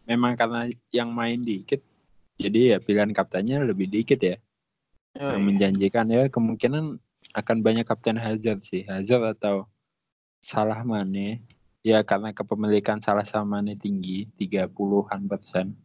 [0.09, 1.85] memang karena yang main dikit,
[2.41, 4.41] jadi ya pilihan kaptennya lebih dikit ya.
[5.15, 5.47] Yang Yoi.
[5.47, 6.97] menjanjikan ya kemungkinan
[7.35, 9.69] akan banyak kapten Hazard sih, Hazard atau
[10.41, 11.45] Salah Mane.
[11.85, 15.77] Ya karena kepemilikan Salah sama Mane tinggi, 30-an persen.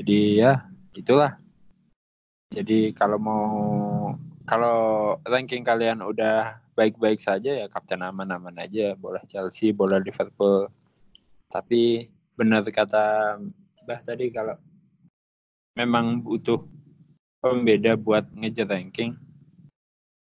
[0.00, 0.64] Jadi ya
[0.96, 1.36] itulah.
[2.48, 3.52] Jadi kalau mau
[4.48, 4.80] kalau
[5.28, 10.72] ranking kalian udah baik-baik saja ya kapten aman-aman aja, boleh Chelsea, boleh Liverpool.
[11.52, 13.36] Tapi benar kata
[13.84, 14.56] Mbah tadi kalau
[15.76, 16.64] memang butuh
[17.44, 19.12] pembeda buat ngejar ranking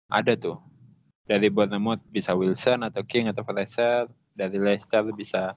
[0.06, 0.62] ada tuh
[1.26, 5.56] dari Bournemouth bisa Wilson atau King atau Fraser dari Leicester bisa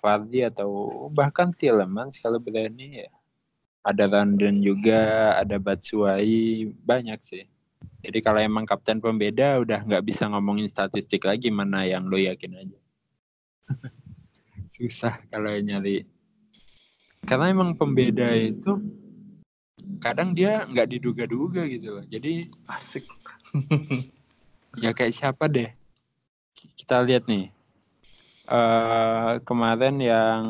[0.00, 3.10] Vardy atau bahkan Tielemans kalau berani ya.
[3.84, 7.44] Ada London juga ada Batshuayi banyak sih.
[8.02, 12.58] Jadi kalau emang kapten pembeda udah nggak bisa ngomongin statistik lagi mana yang lo yakin
[12.58, 12.78] aja.
[14.74, 16.04] Susah kalau nyari.
[17.26, 18.82] Karena emang pembeda itu
[19.98, 22.04] kadang dia nggak diduga-duga gitu loh.
[22.06, 23.06] Jadi Asik.
[24.82, 25.70] ya kayak siapa deh?
[26.74, 27.50] Kita lihat nih
[28.48, 30.42] eh kemarin yang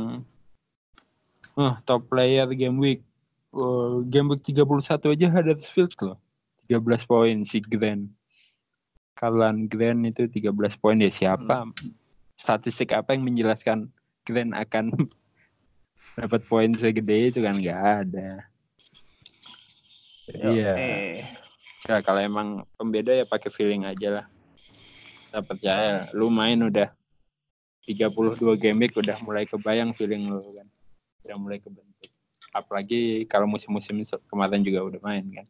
[1.58, 3.02] oh, top player game week.
[3.50, 6.18] Oh, game week 31 aja Huddersfield loh.
[6.70, 8.06] 13 poin si Grant.
[9.18, 10.96] Kalan Grant itu 13 poin.
[11.02, 11.66] Ya siapa?
[12.38, 13.90] Statistik apa yang menjelaskan
[14.22, 14.94] Grant akan
[16.20, 17.58] dapat poin segede itu kan?
[17.58, 18.30] Nggak ada.
[20.28, 21.24] Iya Eh,
[21.88, 24.26] Ya, kalau emang pembeda ya pakai feeling aja lah.
[25.30, 26.90] Tak percaya, lu main udah
[27.88, 30.68] 32 game week udah mulai kebayang feeling lo kan.
[31.24, 32.12] Udah mulai kebentuk.
[32.52, 33.96] Apalagi kalau musim-musim
[34.28, 35.46] kemarin juga udah main kan.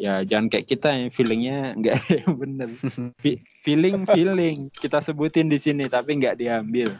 [0.00, 1.96] Ya jangan kayak kita yang feelingnya nggak
[2.40, 2.68] bener.
[3.20, 6.92] Fe- feeling feeling kita sebutin di sini tapi nggak diambil.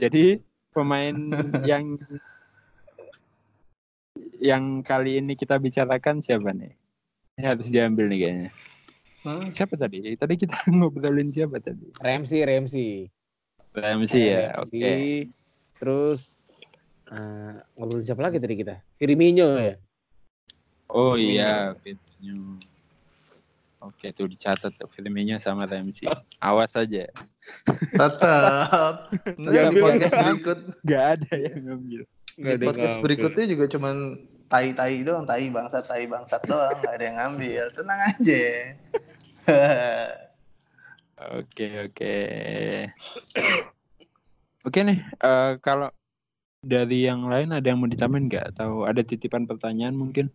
[0.00, 0.40] Jadi
[0.72, 1.16] pemain
[1.64, 2.00] yang
[4.40, 6.72] yang kali ini kita bicarakan siapa nih?
[7.36, 8.50] Ini harus diambil nih kayaknya.
[9.20, 10.16] Hmm, Siapa tadi?
[10.16, 11.92] Tadi kita ngobrolin siapa tadi?
[12.00, 12.90] Ramsey, Ramsey.
[13.70, 14.72] Ramsey ya, oke.
[14.72, 15.28] Ramsey.
[15.76, 16.20] Terus
[17.06, 18.80] eh, ngobrolin siapa lagi tadi kita?
[18.96, 19.76] Firmino ya.
[20.88, 22.56] Oh iya, Firmino.
[23.80, 26.04] Oke, tuh dicatat tuh Firmino sama Ramsey.
[26.40, 27.08] Awas aja,
[27.92, 28.94] Tetap.
[29.40, 32.00] Nanti Yang podcast berikut, nggak ada yang ngambil.
[32.40, 33.96] di podcast berikutnya juga cuman
[34.50, 37.64] tai-tai doang, tai bangsat, tai bangsat doang, nggak ada yang ngambil.
[37.70, 38.44] Tenang aja.
[41.20, 42.16] Oke, oke.
[44.64, 45.92] Oke nih, eh, kalau
[46.64, 48.56] dari yang lain ada yang mau ditambahin nggak?
[48.56, 50.32] Atau ada titipan pertanyaan mungkin?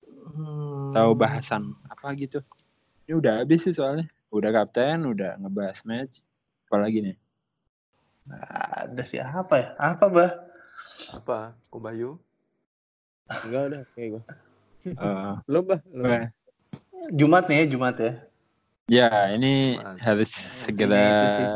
[0.00, 0.88] Hmm.
[0.96, 2.40] Tahu bahasan apa gitu?
[3.04, 4.08] Ini udah habis sih soalnya.
[4.32, 6.24] Udah kapten, udah ngebahas match.
[6.64, 7.16] Apalagi nih?
[8.88, 9.68] Ada siapa ya?
[9.76, 10.32] Apa bah?
[11.12, 11.60] Apa?
[11.68, 12.16] Kobayu?
[13.30, 14.22] Enggak udah, oke gua.
[14.80, 16.02] Eh, Lo bah, lo.
[16.04, 16.18] Oke.
[17.10, 18.12] Jumat nih, Jumat ya.
[18.86, 20.02] Ya, ini Mantap.
[20.02, 21.04] harus segera.
[21.06, 21.46] itu sih.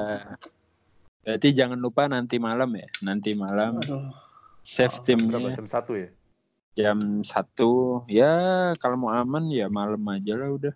[1.25, 2.87] Berarti jangan lupa nanti malam ya.
[3.01, 4.13] Nanti malam Aduh.
[4.63, 6.09] save Oh, Berapa timnya jam satu ya?
[6.75, 7.71] jam satu.
[8.07, 8.33] Ya
[8.79, 10.75] kalau mau aman ya malam aja lah udah.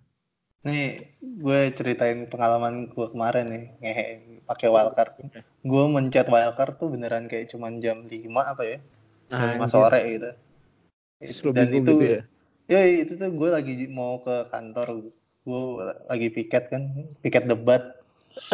[0.59, 4.07] Nih, gue ceritain pengalaman gue kemarin nih, ngehe
[4.43, 5.15] pakai wildcard.
[5.63, 8.79] Gue mencet wildcard tuh beneran kayak cuman jam 5 apa ya?
[9.29, 9.69] Jam 5 Anjir.
[9.71, 10.31] sore gitu.
[11.19, 12.23] Terus Dan itu, gitu ya.
[12.71, 15.11] ya itu tuh gue lagi mau ke kantor,
[15.43, 15.61] gue
[16.07, 16.83] lagi piket kan,
[17.23, 17.99] piket debat.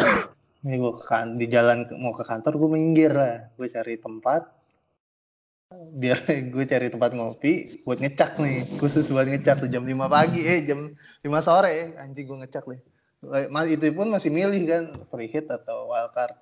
[0.65, 4.49] Nih gue kan, di jalan mau ke kantor gue minggir lah, gue cari tempat,
[5.93, 6.17] biar
[6.53, 10.65] gue cari tempat ngopi buat ngecak nih, khusus buat ngecak tuh jam 5 pagi, eh
[10.65, 10.89] jam
[11.21, 11.89] 5 sore, eh.
[12.01, 12.81] anjing gue ngecak nih.
[13.73, 16.33] Itu pun masih milih kan, free hit atau wildcard.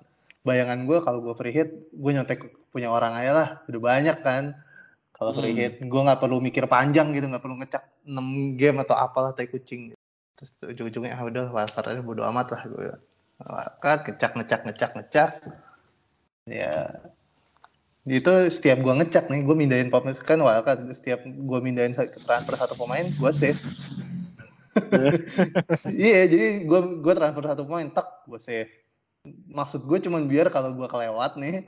[0.44, 4.56] Bayangan gue kalau gue free hit, gue nyontek punya orang aja lah, udah banyak kan.
[5.14, 5.60] Kalau free Hmm.
[5.62, 9.46] hit, gue nggak perlu mikir panjang gitu, nggak perlu ngecak 6 game atau apalah tai
[9.46, 9.94] kucing.
[10.34, 12.90] Terus tuh ujung-ujungnya ah udah wildcard aja bodo amat lah gue.
[13.38, 15.30] Wildcard ngecak ngecak ngecak ngecak.
[16.50, 16.98] Ya
[18.04, 20.84] itu setiap gua ngecak nih, gue mindahin pemain kan wildcard.
[20.92, 23.56] Setiap gua mindahin transfer satu pemain, gua save.
[25.86, 28.68] Iya, jadi gua gua transfer satu pemain, tak gua save.
[29.48, 31.64] Maksud gue cuman biar kalau gua kelewat nih,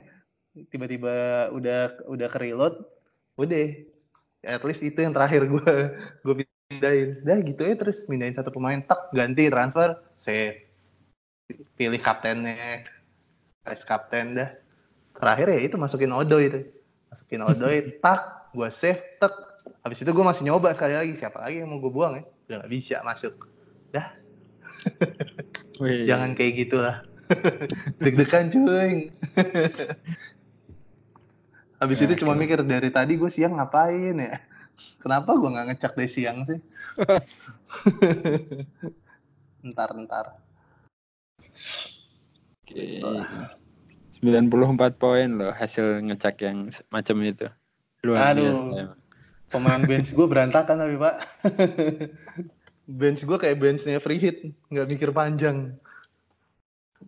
[0.69, 2.85] tiba-tiba udah udah ke reload,
[3.37, 3.67] udah.
[4.45, 7.21] At least itu yang terakhir gua gua pindahin.
[7.23, 10.67] Dah gitu ya terus mindahin satu pemain, tak ganti transfer, save.
[11.79, 12.83] Pilih kaptennya,
[13.63, 14.51] vice kapten dah.
[15.15, 16.67] Terakhir ya itu masukin Odo itu.
[17.07, 19.31] Masukin Odoi, tak, gua save, tak.
[19.85, 22.23] Habis itu gua masih nyoba sekali lagi, siapa lagi yang mau gue buang ya?
[22.47, 23.47] Udah gak bisa masuk.
[25.77, 26.97] Wih, Jangan kayak gitulah.
[28.03, 29.11] Deg-degan cuy.
[31.77, 34.41] Habis itu cuma mikir dari tadi gue siang ngapain ya?
[35.01, 36.57] Kenapa gue nggak ngecek dari siang sih?
[39.73, 40.25] ntar ntar.
[42.65, 43.01] Oke.
[44.17, 47.45] 94 poin loh hasil ngecek yang macam itu.
[48.01, 48.73] Luar Aduh.
[48.73, 48.97] biasa.
[49.53, 51.15] Pemain bench gue berantakan tapi pak.
[52.87, 55.77] bench gue kayak benchnya free hit, nggak mikir panjang.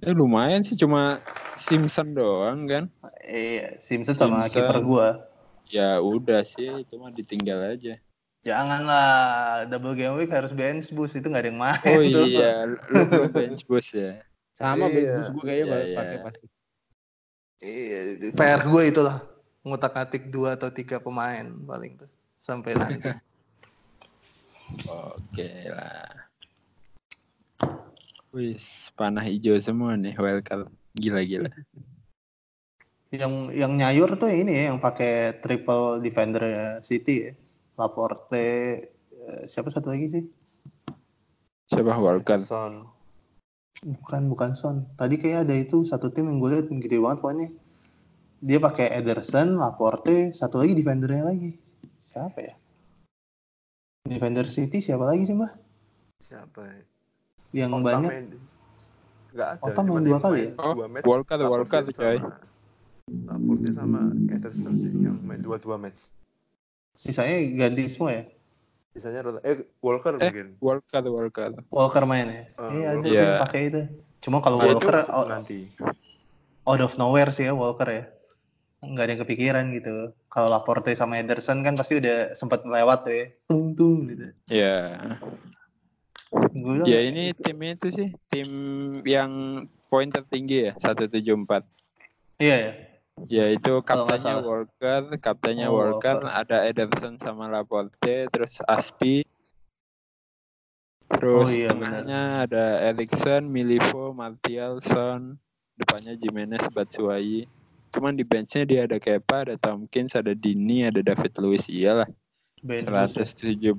[0.06, 1.18] Eh lumayan sih cuma
[1.58, 2.86] Simpson doang kan.
[3.30, 5.08] Iya, Simpson sama kiper gue.
[5.70, 8.02] Ya udah sih, itu mah ditinggal aja.
[8.42, 11.94] Janganlah double game week harus bench boost itu nggak ada yang main.
[11.94, 12.26] Oh tuh.
[12.26, 14.26] iya, lu bench boost ya.
[14.58, 14.96] Sama Iya.
[14.98, 15.98] bench boost gue kayaknya Iya, bakal iya.
[16.00, 16.46] pakai pasti.
[17.60, 18.00] Iya,
[18.34, 19.18] PR gue itulah
[19.62, 22.10] ngutak atik dua atau tiga pemain paling tuh
[22.42, 23.12] sampai nanti.
[25.14, 26.08] Oke lah.
[28.30, 30.72] Wis, panah hijau semua nih wildcard.
[30.98, 31.52] Gila-gila.
[33.10, 37.32] Yang yang nyayur tuh ini ya yang pakai triple defender City ya.
[37.80, 38.46] Laporte
[39.10, 40.26] eh, siapa satu lagi sih?
[41.70, 42.46] Siapa wildcard?
[42.46, 42.74] Son.
[43.80, 44.86] Bukan bukan Son.
[44.94, 47.50] Tadi kayak ada itu satu tim yang gue lihat gede banget pokoknya.
[48.40, 51.60] Dia pakai Ederson, Laporte, satu lagi defendernya lagi.
[52.08, 52.56] Siapa ya?
[54.08, 55.54] Defender City siapa lagi sih, Mbak?
[56.24, 56.82] Siapa ya?
[57.66, 58.12] Yang Otam banyak
[59.30, 59.64] Nggak ada.
[59.70, 60.52] Otam cuma main dia dua kali ya?
[60.58, 62.18] Oh, dua match, Walker, Walker, sama- coy.
[63.26, 66.00] Laporte sama Ederson sih yang main dua-dua match.
[66.92, 68.24] sisanya ganti semua ya.
[68.92, 70.20] Sisanya rota- eh Walker Eh.
[70.22, 70.48] mungkin.
[70.60, 71.50] Walker, Walker.
[71.70, 72.44] Walker main ya.
[72.54, 73.08] Ah, Iya, ada Walker.
[73.08, 73.40] tuh yang Iya.
[73.40, 73.82] pakai itu.
[74.20, 75.60] Cuma kalau Nah, itu Walker out, nanti.
[76.62, 78.04] out of nowhere sih ya Walker ya.
[78.80, 79.96] Nggak ada yang kepikiran gitu.
[80.28, 83.26] Kalau Laporte sama Ederson kan pasti udah sempat lewat tuh ya.
[83.46, 84.28] Tung tung gitu.
[84.50, 85.00] Ya,
[86.30, 88.50] Gue bilang, ya ini timnya itu sih tim
[89.02, 89.32] yang
[89.88, 91.64] poin tertinggi ya 174.
[92.38, 92.72] Iya ya.
[93.28, 94.46] Ya itu kaptennya salah.
[94.46, 96.32] Walker, kaptennya Oh, Walker, Walker.
[96.32, 99.28] ada Ederson sama Laporte, terus Aspi.
[101.10, 105.36] Terus Oh, iya, tengahnya ada Erikson, Milivo, Martial, Son,
[105.76, 107.50] depannya Jimenez, Batshuayi.
[107.90, 111.66] Cuman di benchnya dia ada Kepa, ada Tompkins, ada Dini, ada David Luiz.
[111.66, 112.06] Iyalah,
[112.62, 113.74] Ben 174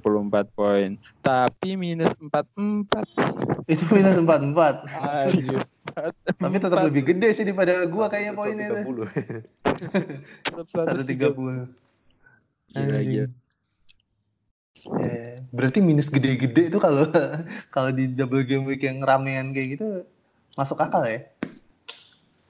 [0.50, 0.98] poin.
[1.22, 3.06] Tapi minus 44.
[3.70, 4.90] Itu minus 44.
[5.92, 6.36] Anjir.
[6.36, 9.06] Tapi tetap lebih gede sih daripada gua kayaknya poinnya itu.
[9.06, 9.42] 30.
[10.66, 11.70] 130.
[12.70, 13.26] Gila, gila.
[14.80, 17.04] Ya, berarti minus gede-gede itu kalau
[17.74, 20.08] kalau di double game week yang ramean kayak gitu
[20.56, 21.20] masuk akal ya?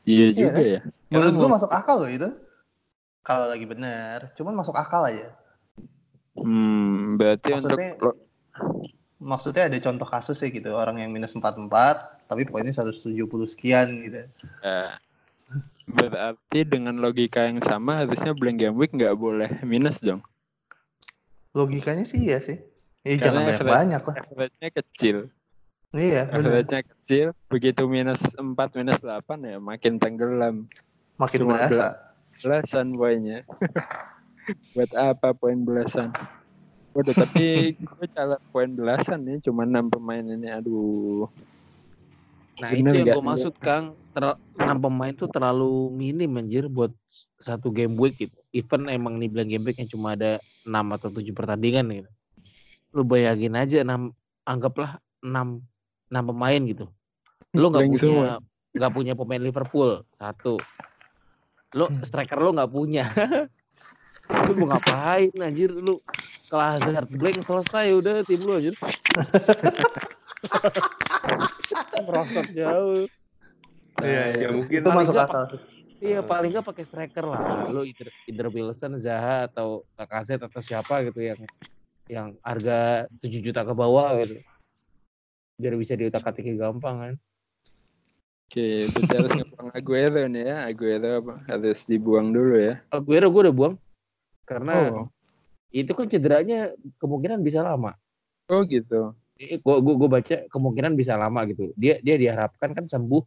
[0.04, 0.80] Iya Iya, juga ya.
[1.10, 2.28] Menurut Karena gua masuk akal loh itu.
[3.20, 5.28] Kalau lagi benar, cuman masuk akal aja.
[6.38, 8.16] Hmm, berarti Maksudnya- untuk
[9.20, 11.68] Maksudnya ada contoh kasus ya gitu, orang yang minus 44
[12.24, 14.24] tapi poinnya 170 sekian gitu.
[14.64, 14.96] ya,
[15.92, 20.24] berarti dengan logika yang sama harusnya blank game week nggak boleh minus dong.
[21.52, 22.56] Logikanya sih iya sih.
[23.04, 24.16] Eh, Karena jangan banyak-banyak lah.
[24.24, 25.16] Average-nya kecil.
[25.90, 26.22] Iya.
[26.30, 30.64] Average-nya kecil, begitu minus 4, minus 8 ya makin tenggelam.
[31.20, 32.16] Makin cuma berasa.
[32.40, 33.44] Belasan poinnya.
[34.74, 36.14] Buat apa poin belasan?
[37.00, 40.52] Waduh, tapi gue catat poin belasan nih, cuma 6 pemain ini.
[40.52, 41.32] Aduh.
[42.60, 43.96] Nah Bener itu yang gue maksud Kang,
[44.60, 46.92] enam pemain tuh terlalu minim anjir buat
[47.40, 48.36] satu game week gitu.
[48.52, 52.10] Even emang nih bilang game week yang cuma ada 6 atau 7 pertandingan gitu.
[52.92, 54.12] Lu bayangin aja 6
[54.44, 55.64] anggaplah 6
[56.12, 56.84] 6 pemain gitu.
[57.56, 58.36] Lu nggak punya
[58.76, 60.60] nggak punya pemain Liverpool satu.
[61.72, 62.04] Lu Hmm.
[62.04, 63.08] striker lu nggak punya.
[64.30, 65.98] lu mau ngapain anjir lu
[66.50, 68.74] kalau Hazard blank selesai udah tim lu anjir.
[72.02, 73.06] Merosot jauh.
[74.02, 74.48] Iya, iya.
[74.48, 75.44] Ya mungkin Itu paling masuk nggak akal.
[76.00, 77.70] Iya paling nggak pakai striker lah.
[77.70, 81.40] Lu either, either Wilson, Zaha atau Lacazette atau siapa gitu yang
[82.10, 84.42] yang harga 7 juta ke bawah gitu.
[85.60, 87.14] Biar bisa diutak-atik gampang kan.
[88.50, 90.56] Oke, berarti harus ngebuang Aguero nih ya.
[90.66, 91.34] Aguero apa?
[91.46, 92.82] harus dibuang dulu ya.
[92.90, 93.74] Aguero gue udah buang
[94.50, 95.06] karena Oh,
[95.70, 97.94] itu kan cederanya kemungkinan bisa lama.
[98.50, 99.14] oh gitu.
[99.38, 101.70] Gue gue baca kemungkinan bisa lama gitu.
[101.78, 103.22] Dia dia diharapkan kan sembuh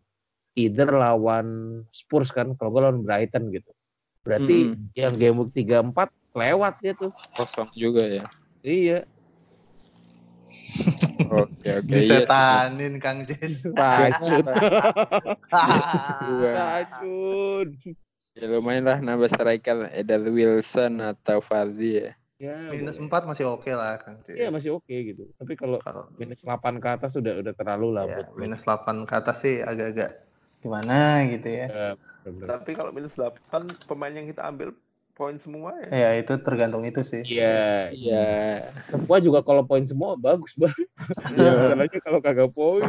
[0.59, 3.71] either lawan Spurs kan kalau gue lawan Brighton gitu.
[4.27, 4.91] Berarti Mm-mm.
[4.93, 7.15] yang game week 3 4 lewat dia tuh.
[7.39, 8.27] Kosong juga ya.
[8.61, 9.07] Iya.
[11.33, 11.87] Oke, oke.
[11.89, 12.23] iya.
[12.27, 13.63] Disetanin Kang Jess.
[13.71, 14.45] Racun.
[16.27, 16.51] Dua.
[16.51, 17.67] Racun.
[18.33, 19.93] Ya lumayan lah nambah striker.
[19.93, 22.11] Ada Wilson atau Fardi ya.
[22.41, 22.99] Ya, Minus.
[22.99, 24.35] 4 masih oke lah Kang Jess.
[24.35, 25.31] Iya masih oke gitu.
[25.39, 25.79] Tapi kalau
[26.19, 30.27] minus 8 ke atas udah udah terlalu lah ya, minus 8 ke atas sih agak-agak
[30.59, 31.67] gimana gitu ya.
[31.71, 31.87] Ya,
[32.25, 32.47] bener-bener.
[32.51, 33.39] Tapi kalau minus 8
[33.87, 34.75] pemain yang kita ambil
[35.15, 35.87] poin semua ya.
[35.93, 37.23] Ya itu tergantung itu sih.
[37.23, 38.27] Iya, Iya.
[38.91, 40.89] semua juga kalau poin semua bagus banget.
[41.37, 41.51] Iya.
[41.53, 42.83] Masalahnya kalau kagak poin.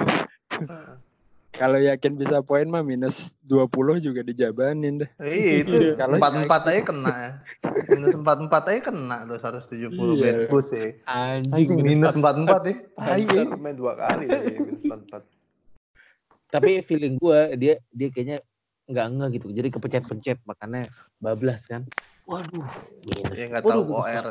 [1.55, 5.11] Kalau yakin bisa poin mah minus 20 juga dijabanin deh.
[5.23, 7.17] Iya itu Iya, kalau empat empat aja kena.
[7.87, 10.19] Minus empat empat aja kena tuh 170 Iya.
[10.19, 10.99] bench boost ya.
[11.07, 11.55] Anjing.
[11.55, 12.75] Anjing minus empat empat ya.
[12.75, 12.79] Ya.
[13.07, 15.23] Hamster main dua kali ya, minus 44.
[16.51, 18.43] Tapi feeling gua dia dia kayaknya
[18.91, 19.47] nggak ngeh gitu.
[19.55, 20.91] Jadi kepencet-pencet makanya
[21.23, 21.87] bablas kan.
[22.27, 22.67] Waduh,
[23.07, 23.37] minus.
[23.39, 24.27] Ya nggak Waduh, tahu OR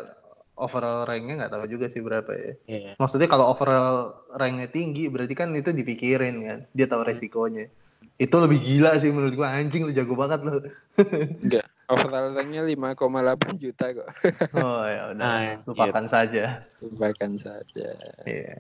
[0.54, 2.51] overall ranknya nggak tahu juga sih berapa ya.
[2.70, 2.91] Iya.
[3.01, 6.60] Maksudnya kalau overall ranknya tinggi berarti kan itu dipikirin kan.
[6.72, 7.70] Dia tahu resikonya.
[8.22, 10.62] Itu lebih gila sih menurut gua anjing lu jago banget lu.
[11.43, 11.66] Enggak.
[11.89, 14.10] Overall ranknya 5,8 juta kok.
[14.64, 15.68] Oh ya udah Anjir.
[15.68, 16.43] lupakan saja.
[16.80, 17.89] Lupakan saja.
[18.24, 18.56] Iya.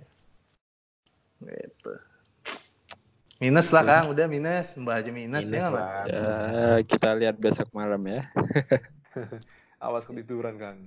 [1.43, 1.93] Gitu.
[3.41, 6.07] Minus lah Kang, udah minus, Mbak aja minus, Minus ya lah.
[6.07, 8.23] Ya, kita lihat besok malam ya.
[9.83, 10.79] Awas ketiduran Kang.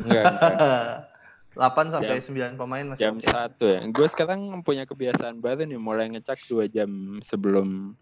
[0.00, 0.86] Enggak, enggak.
[1.52, 3.84] 8 sampai 9 pemain masih Jam satu ya.
[3.92, 7.92] Gue sekarang punya kebiasaan baru nih, mulai ngecek dua jam sebelum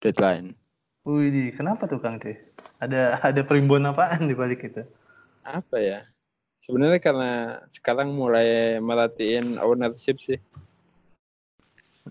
[0.00, 0.56] deadline.
[1.04, 2.34] Wih, kenapa tuh Kang Teh?
[2.80, 4.82] Ada ada perimbun apaan di balik itu?
[5.44, 6.00] Apa ya?
[6.64, 7.32] Sebenarnya karena
[7.70, 10.40] sekarang mulai merhatiin ownership sih.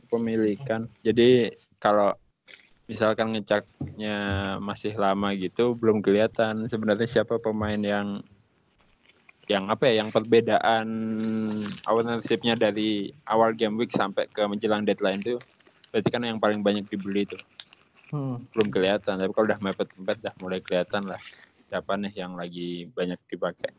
[0.08, 0.88] Pemilikan.
[1.04, 2.16] Jadi kalau
[2.86, 4.18] misalkan ngeceknya
[4.62, 8.24] masih lama gitu, belum kelihatan sebenarnya siapa pemain yang
[9.46, 10.88] yang apa ya, yang perbedaan
[11.86, 15.38] ownershipnya dari awal game week sampai ke menjelang deadline itu
[15.96, 17.40] Berarti kan yang paling banyak dibeli itu
[18.14, 18.44] Hmm.
[18.54, 19.18] belum kelihatan.
[19.18, 21.20] Tapi kalau udah mepet-mepet dah mulai kelihatan lah
[21.72, 23.72] siapa nih yang lagi banyak dipakai.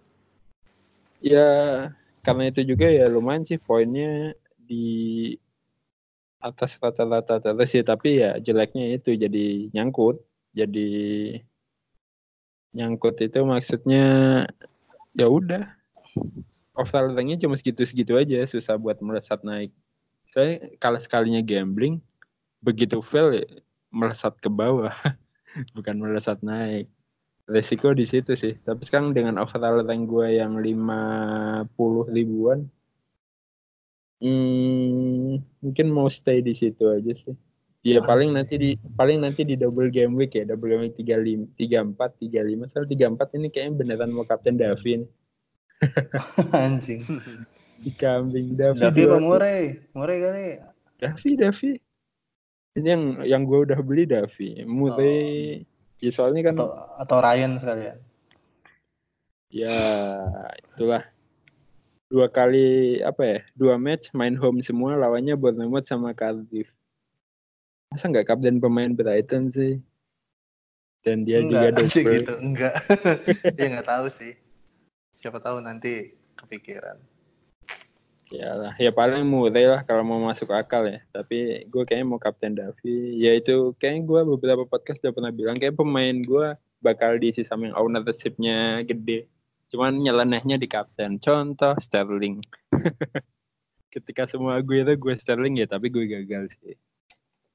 [1.21, 1.49] Ya
[2.25, 5.37] karena itu juga ya lumayan sih poinnya di
[6.43, 10.21] atas rata-rata atas sih tapi ya jeleknya itu jadi nyangkut
[10.53, 10.91] jadi
[12.77, 14.05] nyangkut itu maksudnya
[15.17, 15.64] ya udah.
[16.77, 19.73] Overall ranknya cuma segitu-segitu aja susah buat melesat naik.
[20.29, 22.05] Saya kalau sekalinya gambling
[22.61, 23.47] begitu fail ya,
[23.89, 24.93] melesat ke bawah.
[25.77, 26.93] Bukan melesat naik.
[27.49, 28.61] Resiko di situ sih.
[28.61, 31.73] Tapi sekarang dengan overall rank gue yang 50
[32.12, 32.69] ribuan
[34.21, 37.37] hmm, mungkin mau stay di situ aja sih
[37.87, 41.55] ya paling nanti di paling nanti di double game week ya double game week 35
[41.55, 45.07] 34 35 soal 34 ini kayaknya beneran mau kapten Davin.
[46.57, 47.05] Anjing.
[47.76, 50.47] di kambing Davi Tapi dua- Bang Murray, Murray kali.
[50.97, 51.70] Davi Davi
[52.76, 55.61] ini yang yang gue udah beli Davi Murray.
[56.01, 57.97] Ya soalnya kan Atau atau Ryan sekalian.
[59.49, 59.76] ya.
[60.74, 61.05] Itulah.
[62.07, 66.70] Dua kali apa ya dua match main home semua lawannya Bournemouth sama Cardiff
[67.91, 69.80] masa nggak kapten pemain Brighton sih
[71.07, 72.34] dan dia juga enggak, anjing double gitu.
[72.43, 72.74] Enggak.
[73.55, 74.34] Dia enggak tahu sih.
[75.14, 76.99] Siapa tahu nanti kepikiran.
[78.26, 82.18] ya lah ya paling Murray lah kalau mau masuk akal ya tapi gue kayaknya mau
[82.18, 87.22] kapten Davi ya itu kayaknya gue beberapa podcast udah pernah bilang kayak pemain gue bakal
[87.22, 89.30] diisi sama yang ownershipnya gede
[89.70, 92.43] cuman nyelenehnya di kapten contoh Sterling
[93.95, 96.74] ketika semua gue itu gue Sterling ya tapi gue gagal sih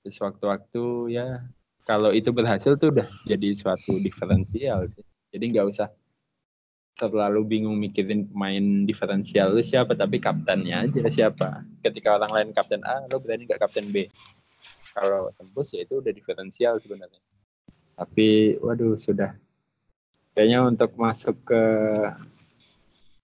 [0.01, 1.45] terus waktu-waktu ya.
[1.85, 5.05] Kalau itu berhasil tuh udah jadi suatu diferensial sih.
[5.33, 5.89] Jadi nggak usah
[6.99, 11.65] terlalu bingung mikirin pemain diferensial lu siapa tapi kaptennya aja siapa.
[11.81, 14.05] Ketika orang lain kapten A lo berani nggak kapten B?
[14.93, 17.17] Kalau tembus ya itu udah diferensial sebenarnya.
[17.97, 19.33] Tapi waduh sudah.
[20.37, 21.63] Kayaknya untuk masuk ke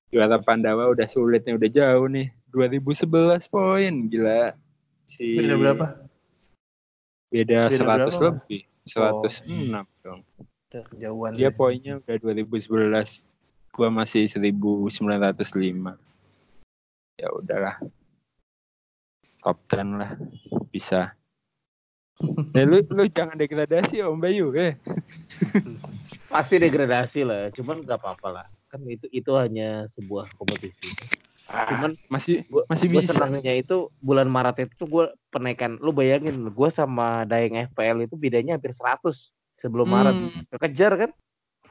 [0.10, 2.34] juara Pandawa udah sulit nih udah jauh nih.
[2.50, 4.56] 2011 poin gila.
[5.06, 6.07] Si berapa?
[7.28, 10.22] Beda, Beda 100 berapa, lebih 106 dong
[10.68, 11.32] Udah kejauhan.
[11.36, 11.56] dia deh.
[11.56, 13.24] poinnya udah 2011
[13.72, 15.96] gua masih 1905
[17.18, 17.76] ya udahlah
[19.42, 20.12] top 10 lah
[20.72, 21.14] bisa
[22.58, 24.74] eh, lu lu jangan degradasi om Bayu eh
[26.28, 28.46] Pasti degradasi lah, cuman nggak apa-apa lah.
[28.68, 30.92] Kan itu itu hanya sebuah kompetisi.
[31.48, 35.80] Cuman masih gua, masih gua bisa senangnya itu bulan Maret itu gue penaikan.
[35.80, 40.16] Lu bayangin, gue sama Daeng FPL itu bedanya hampir 100 sebelum Maret.
[40.16, 41.12] Hmm, Kejar kan?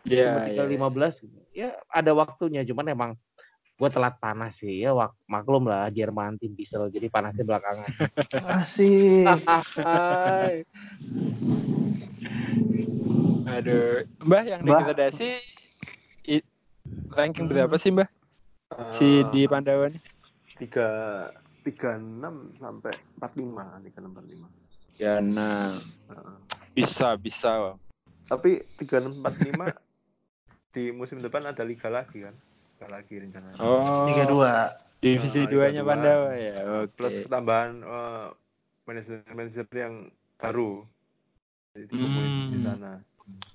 [0.09, 0.73] ya, Cuma ya, tinggal ya.
[0.81, 1.37] 15 gitu.
[1.53, 3.11] Ya ada waktunya, cuman emang
[3.77, 7.85] gue telat panas sih ya wak- maklum lah Jerman tim diesel jadi panasnya belakangan
[8.65, 9.29] Asik.
[13.45, 14.81] Aduh mbah yang Mbah.
[14.81, 15.29] degradasi
[17.13, 18.09] ranking berapa sih mbah
[18.93, 20.03] si di Pandawa nih
[20.57, 20.89] tiga
[21.67, 24.49] tiga enam sampai empat lima tiga enam empat lima.
[24.97, 25.77] Ya nah
[26.73, 27.77] bisa bisa.
[28.27, 28.51] Tapi
[28.81, 29.67] tiga enam empat lima
[30.75, 32.35] di musim depan ada liga lagi kan?
[32.77, 34.07] Liga lagi rencananya oh.
[34.09, 34.53] Tiga dua.
[35.01, 35.89] divisi Ah, duanya Liga dua.
[35.93, 36.93] Pandawa ya oke.
[36.97, 38.27] Plus ketambahan eh,
[38.87, 39.95] manajer manajer yang
[40.41, 40.71] baru.
[41.77, 42.65] Jadi poin di Hmm.
[42.65, 42.93] sana.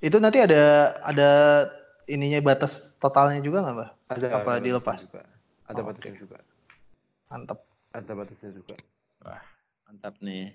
[0.01, 1.29] Itu nanti ada ada
[2.09, 3.89] ininya batas totalnya juga nggak, Mbak?
[4.11, 4.99] Ada Apa ada dilepas?
[5.01, 5.23] juga.
[5.63, 6.19] ada Oh, batasnya oke.
[6.19, 6.37] juga
[7.27, 7.59] Mantap.
[7.91, 8.75] ada batasnya juga
[9.85, 10.51] mantap nih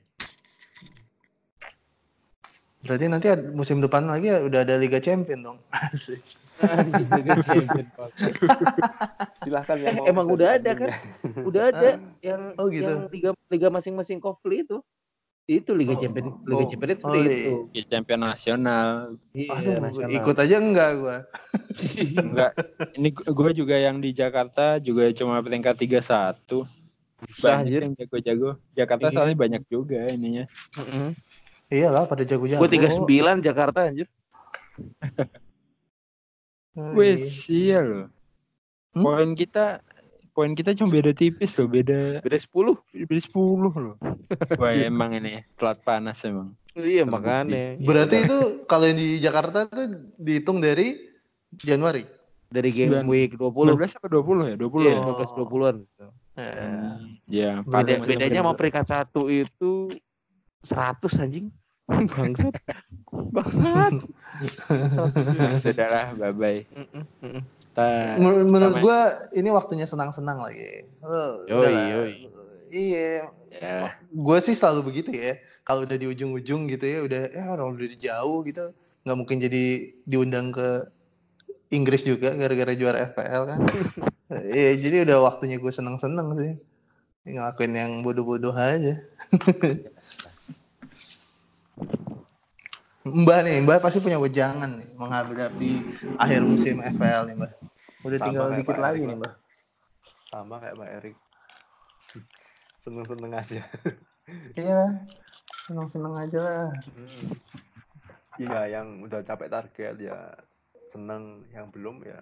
[2.79, 5.59] Berarti nanti ada- musim depan lagi ya udah ada Liga Champion dong.
[5.73, 6.23] Asik.
[6.57, 8.09] Anjing, Liga Champion, Pak.
[9.43, 10.89] silahkan yang mau Emang udah ada kan?
[11.43, 11.89] udah ada
[12.23, 12.87] yang Oh, gitu.
[12.87, 14.79] yang liga liga masing-masing kopli itu
[15.47, 19.79] itu liga Oh, champion liga oh, champion itu oh, itu Di champion nasional iya Aduh,
[19.79, 20.11] nasional.
[20.11, 21.17] ikut aja enggak gua.
[22.27, 22.53] enggak
[22.93, 26.67] ini gue juga yang di Jakarta juga cuma peringkat 31
[27.17, 27.81] Susah, banyak anjir.
[27.81, 29.15] yang jago-jago Jakarta Iya.
[29.15, 30.45] soalnya banyak juga ininya
[30.77, 31.15] Mm-mm.
[31.67, 32.63] Iyalah pada jago-jago.
[32.63, 34.07] Gue tiga sembilan Jakarta anjir.
[36.77, 38.07] Oh, wes iya loh
[38.93, 39.05] Hmm?
[39.05, 39.85] poin kita
[40.37, 42.77] poin kita cuma beda tipis loh beda Beda sepuluh.
[42.93, 43.33] beda 10
[43.81, 43.97] loh
[44.61, 47.81] wah emang ini telat panas emang Iya makanya.
[47.81, 51.09] Berarti itu kalau yang di Jakarta tuh dihitung dari
[51.51, 52.05] Januari.
[52.47, 55.77] dari game Sembilan- week 20 19 apa 20 ya 20 Iya, ya 19 20-an.
[56.37, 56.93] Eh,
[57.27, 59.89] ya Beda, bedanya sama peringkat satu itu
[60.63, 61.49] 100 anjing.
[61.89, 62.53] Bangsat.
[63.35, 63.93] Bangsat.
[65.65, 67.43] sudah lah bye bye Mm-mm, mm-mm.
[67.77, 68.99] Kita menur- menurut gua
[69.37, 70.89] ini waktunya senang-senang lagi.
[71.05, 71.87] Lo, Yoi, udahlah.
[71.93, 72.13] yoi.
[72.73, 73.13] Iya,
[73.57, 75.37] Ya, gue sih selalu begitu ya.
[75.65, 78.73] Kalau udah di ujung-ujung gitu ya, udah ya orang udah di jauh gitu,
[79.07, 79.65] nggak mungkin jadi
[80.05, 80.89] diundang ke
[81.73, 83.61] Inggris juga gara-gara juara FPL kan.
[84.27, 86.53] Iya, jadi udah waktunya gue seneng-seneng sih.
[87.31, 88.99] Ngelakuin yang bodoh-bodoh aja.
[93.07, 95.71] Mbah nih, Mbah pasti punya wejangan nih menghadapi
[96.19, 97.53] akhir musim FPL nih, Mbah.
[98.03, 99.33] Udah Sama tinggal dikit Pak lagi Erik, nih, Mbah.
[99.33, 99.35] Mbah.
[100.27, 101.17] Sama kayak Pak Erik.
[102.83, 103.63] Seneng-seneng aja.
[104.59, 105.07] Iya,
[105.55, 106.71] seneng-seneng aja lah.
[106.75, 107.31] Hmm.
[108.43, 110.35] Iya, yang udah capek target ya
[110.91, 112.19] seneng, yang belum ya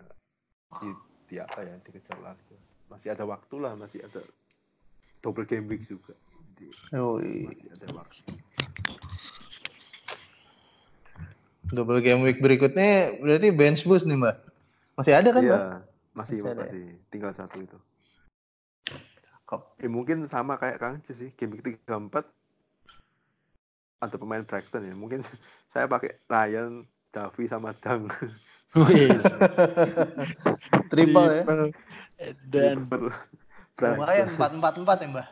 [0.85, 0.93] di,
[1.25, 2.61] di apa ya dikejar lagi.
[2.93, 4.21] Masih ada waktu lah, masih ada
[5.25, 6.13] double game week juga.
[6.53, 6.69] Jadi,
[7.49, 8.44] masih ada waktu.
[11.73, 14.37] Double game week berikutnya berarti bench boost nih, Mbak.
[15.01, 15.49] Masih ada kan, Mbak?
[15.49, 15.81] Iya,
[16.13, 16.61] masih Masih ada ya?
[16.69, 17.79] masih tinggal satu itu.
[19.25, 19.61] Cakep.
[19.81, 22.25] Ya mungkin sama kayak Kang Cis sih, game week 34
[24.05, 24.95] ada pemain Brighton ya.
[24.95, 25.25] Mungkin
[25.73, 28.11] saya pakai Ryan, Davi sama Dang.
[28.75, 29.07] Wih,
[30.91, 31.45] Triple ya.
[32.51, 33.13] Dan Brighton.
[33.79, 35.29] Lumayan 4-4-4 ya, Mbak.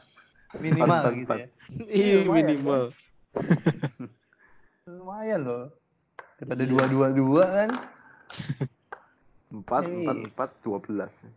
[0.62, 1.16] Minimal 4-4-4.
[1.16, 1.46] gitu ya.
[1.88, 2.82] Iya lumayan, minimal.
[4.84, 5.64] Lumayan loh.
[6.42, 7.70] Daripada dua-dua-dua kan.
[9.54, 10.26] 4, Hey.
[10.26, 11.30] 4, 4, 12.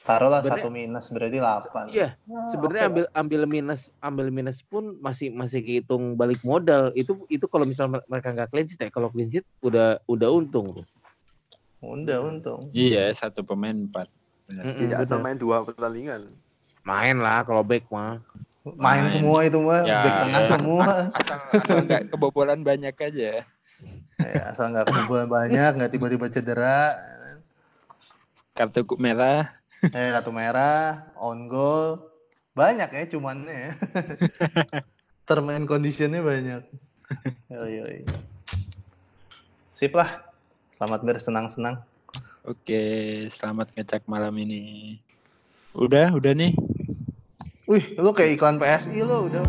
[0.00, 1.90] Taruhlah satu minus berarti 8.
[1.90, 2.14] Iya,
[2.48, 7.66] sebenarnya ambil ambil minus ambil minus pun masih masih kehitung balik modal itu itu kalau
[7.66, 10.86] misalnya mereka nggak clean sheet ya kalau clean sheet udah udah untung tuh
[11.80, 12.60] Udah untung.
[12.70, 14.06] iya satu pemain empat.
[14.46, 14.62] Benar.
[14.64, 16.30] Mm-mm, Tidak asal main dua pertandingan.
[16.80, 18.22] main lah kalau back mah
[18.62, 19.08] Main, Main.
[19.10, 20.48] semua itu mah, Ya, back tengah ya.
[20.50, 20.84] semua.
[21.18, 23.40] Asal asal nggak kebobolan banyak aja.
[24.20, 26.92] Ya, asal nggak kebobolan banyak, nggak tiba-tiba cedera.
[28.52, 29.56] Kartu merah.
[29.80, 32.10] Eh, kartu merah, on goal.
[32.52, 33.72] Banyak ya cumannya ya.
[35.28, 36.62] Term and conditionnya banyak.
[37.48, 37.98] Yoi, yoi.
[39.72, 40.26] Sip lah.
[40.68, 41.80] Selamat bersenang-senang.
[42.44, 42.82] Oke,
[43.28, 44.96] selamat ngecek malam ini.
[45.76, 46.56] Udah, udah nih.
[47.70, 49.44] Wih, lu kayak iklan PSI lo udah.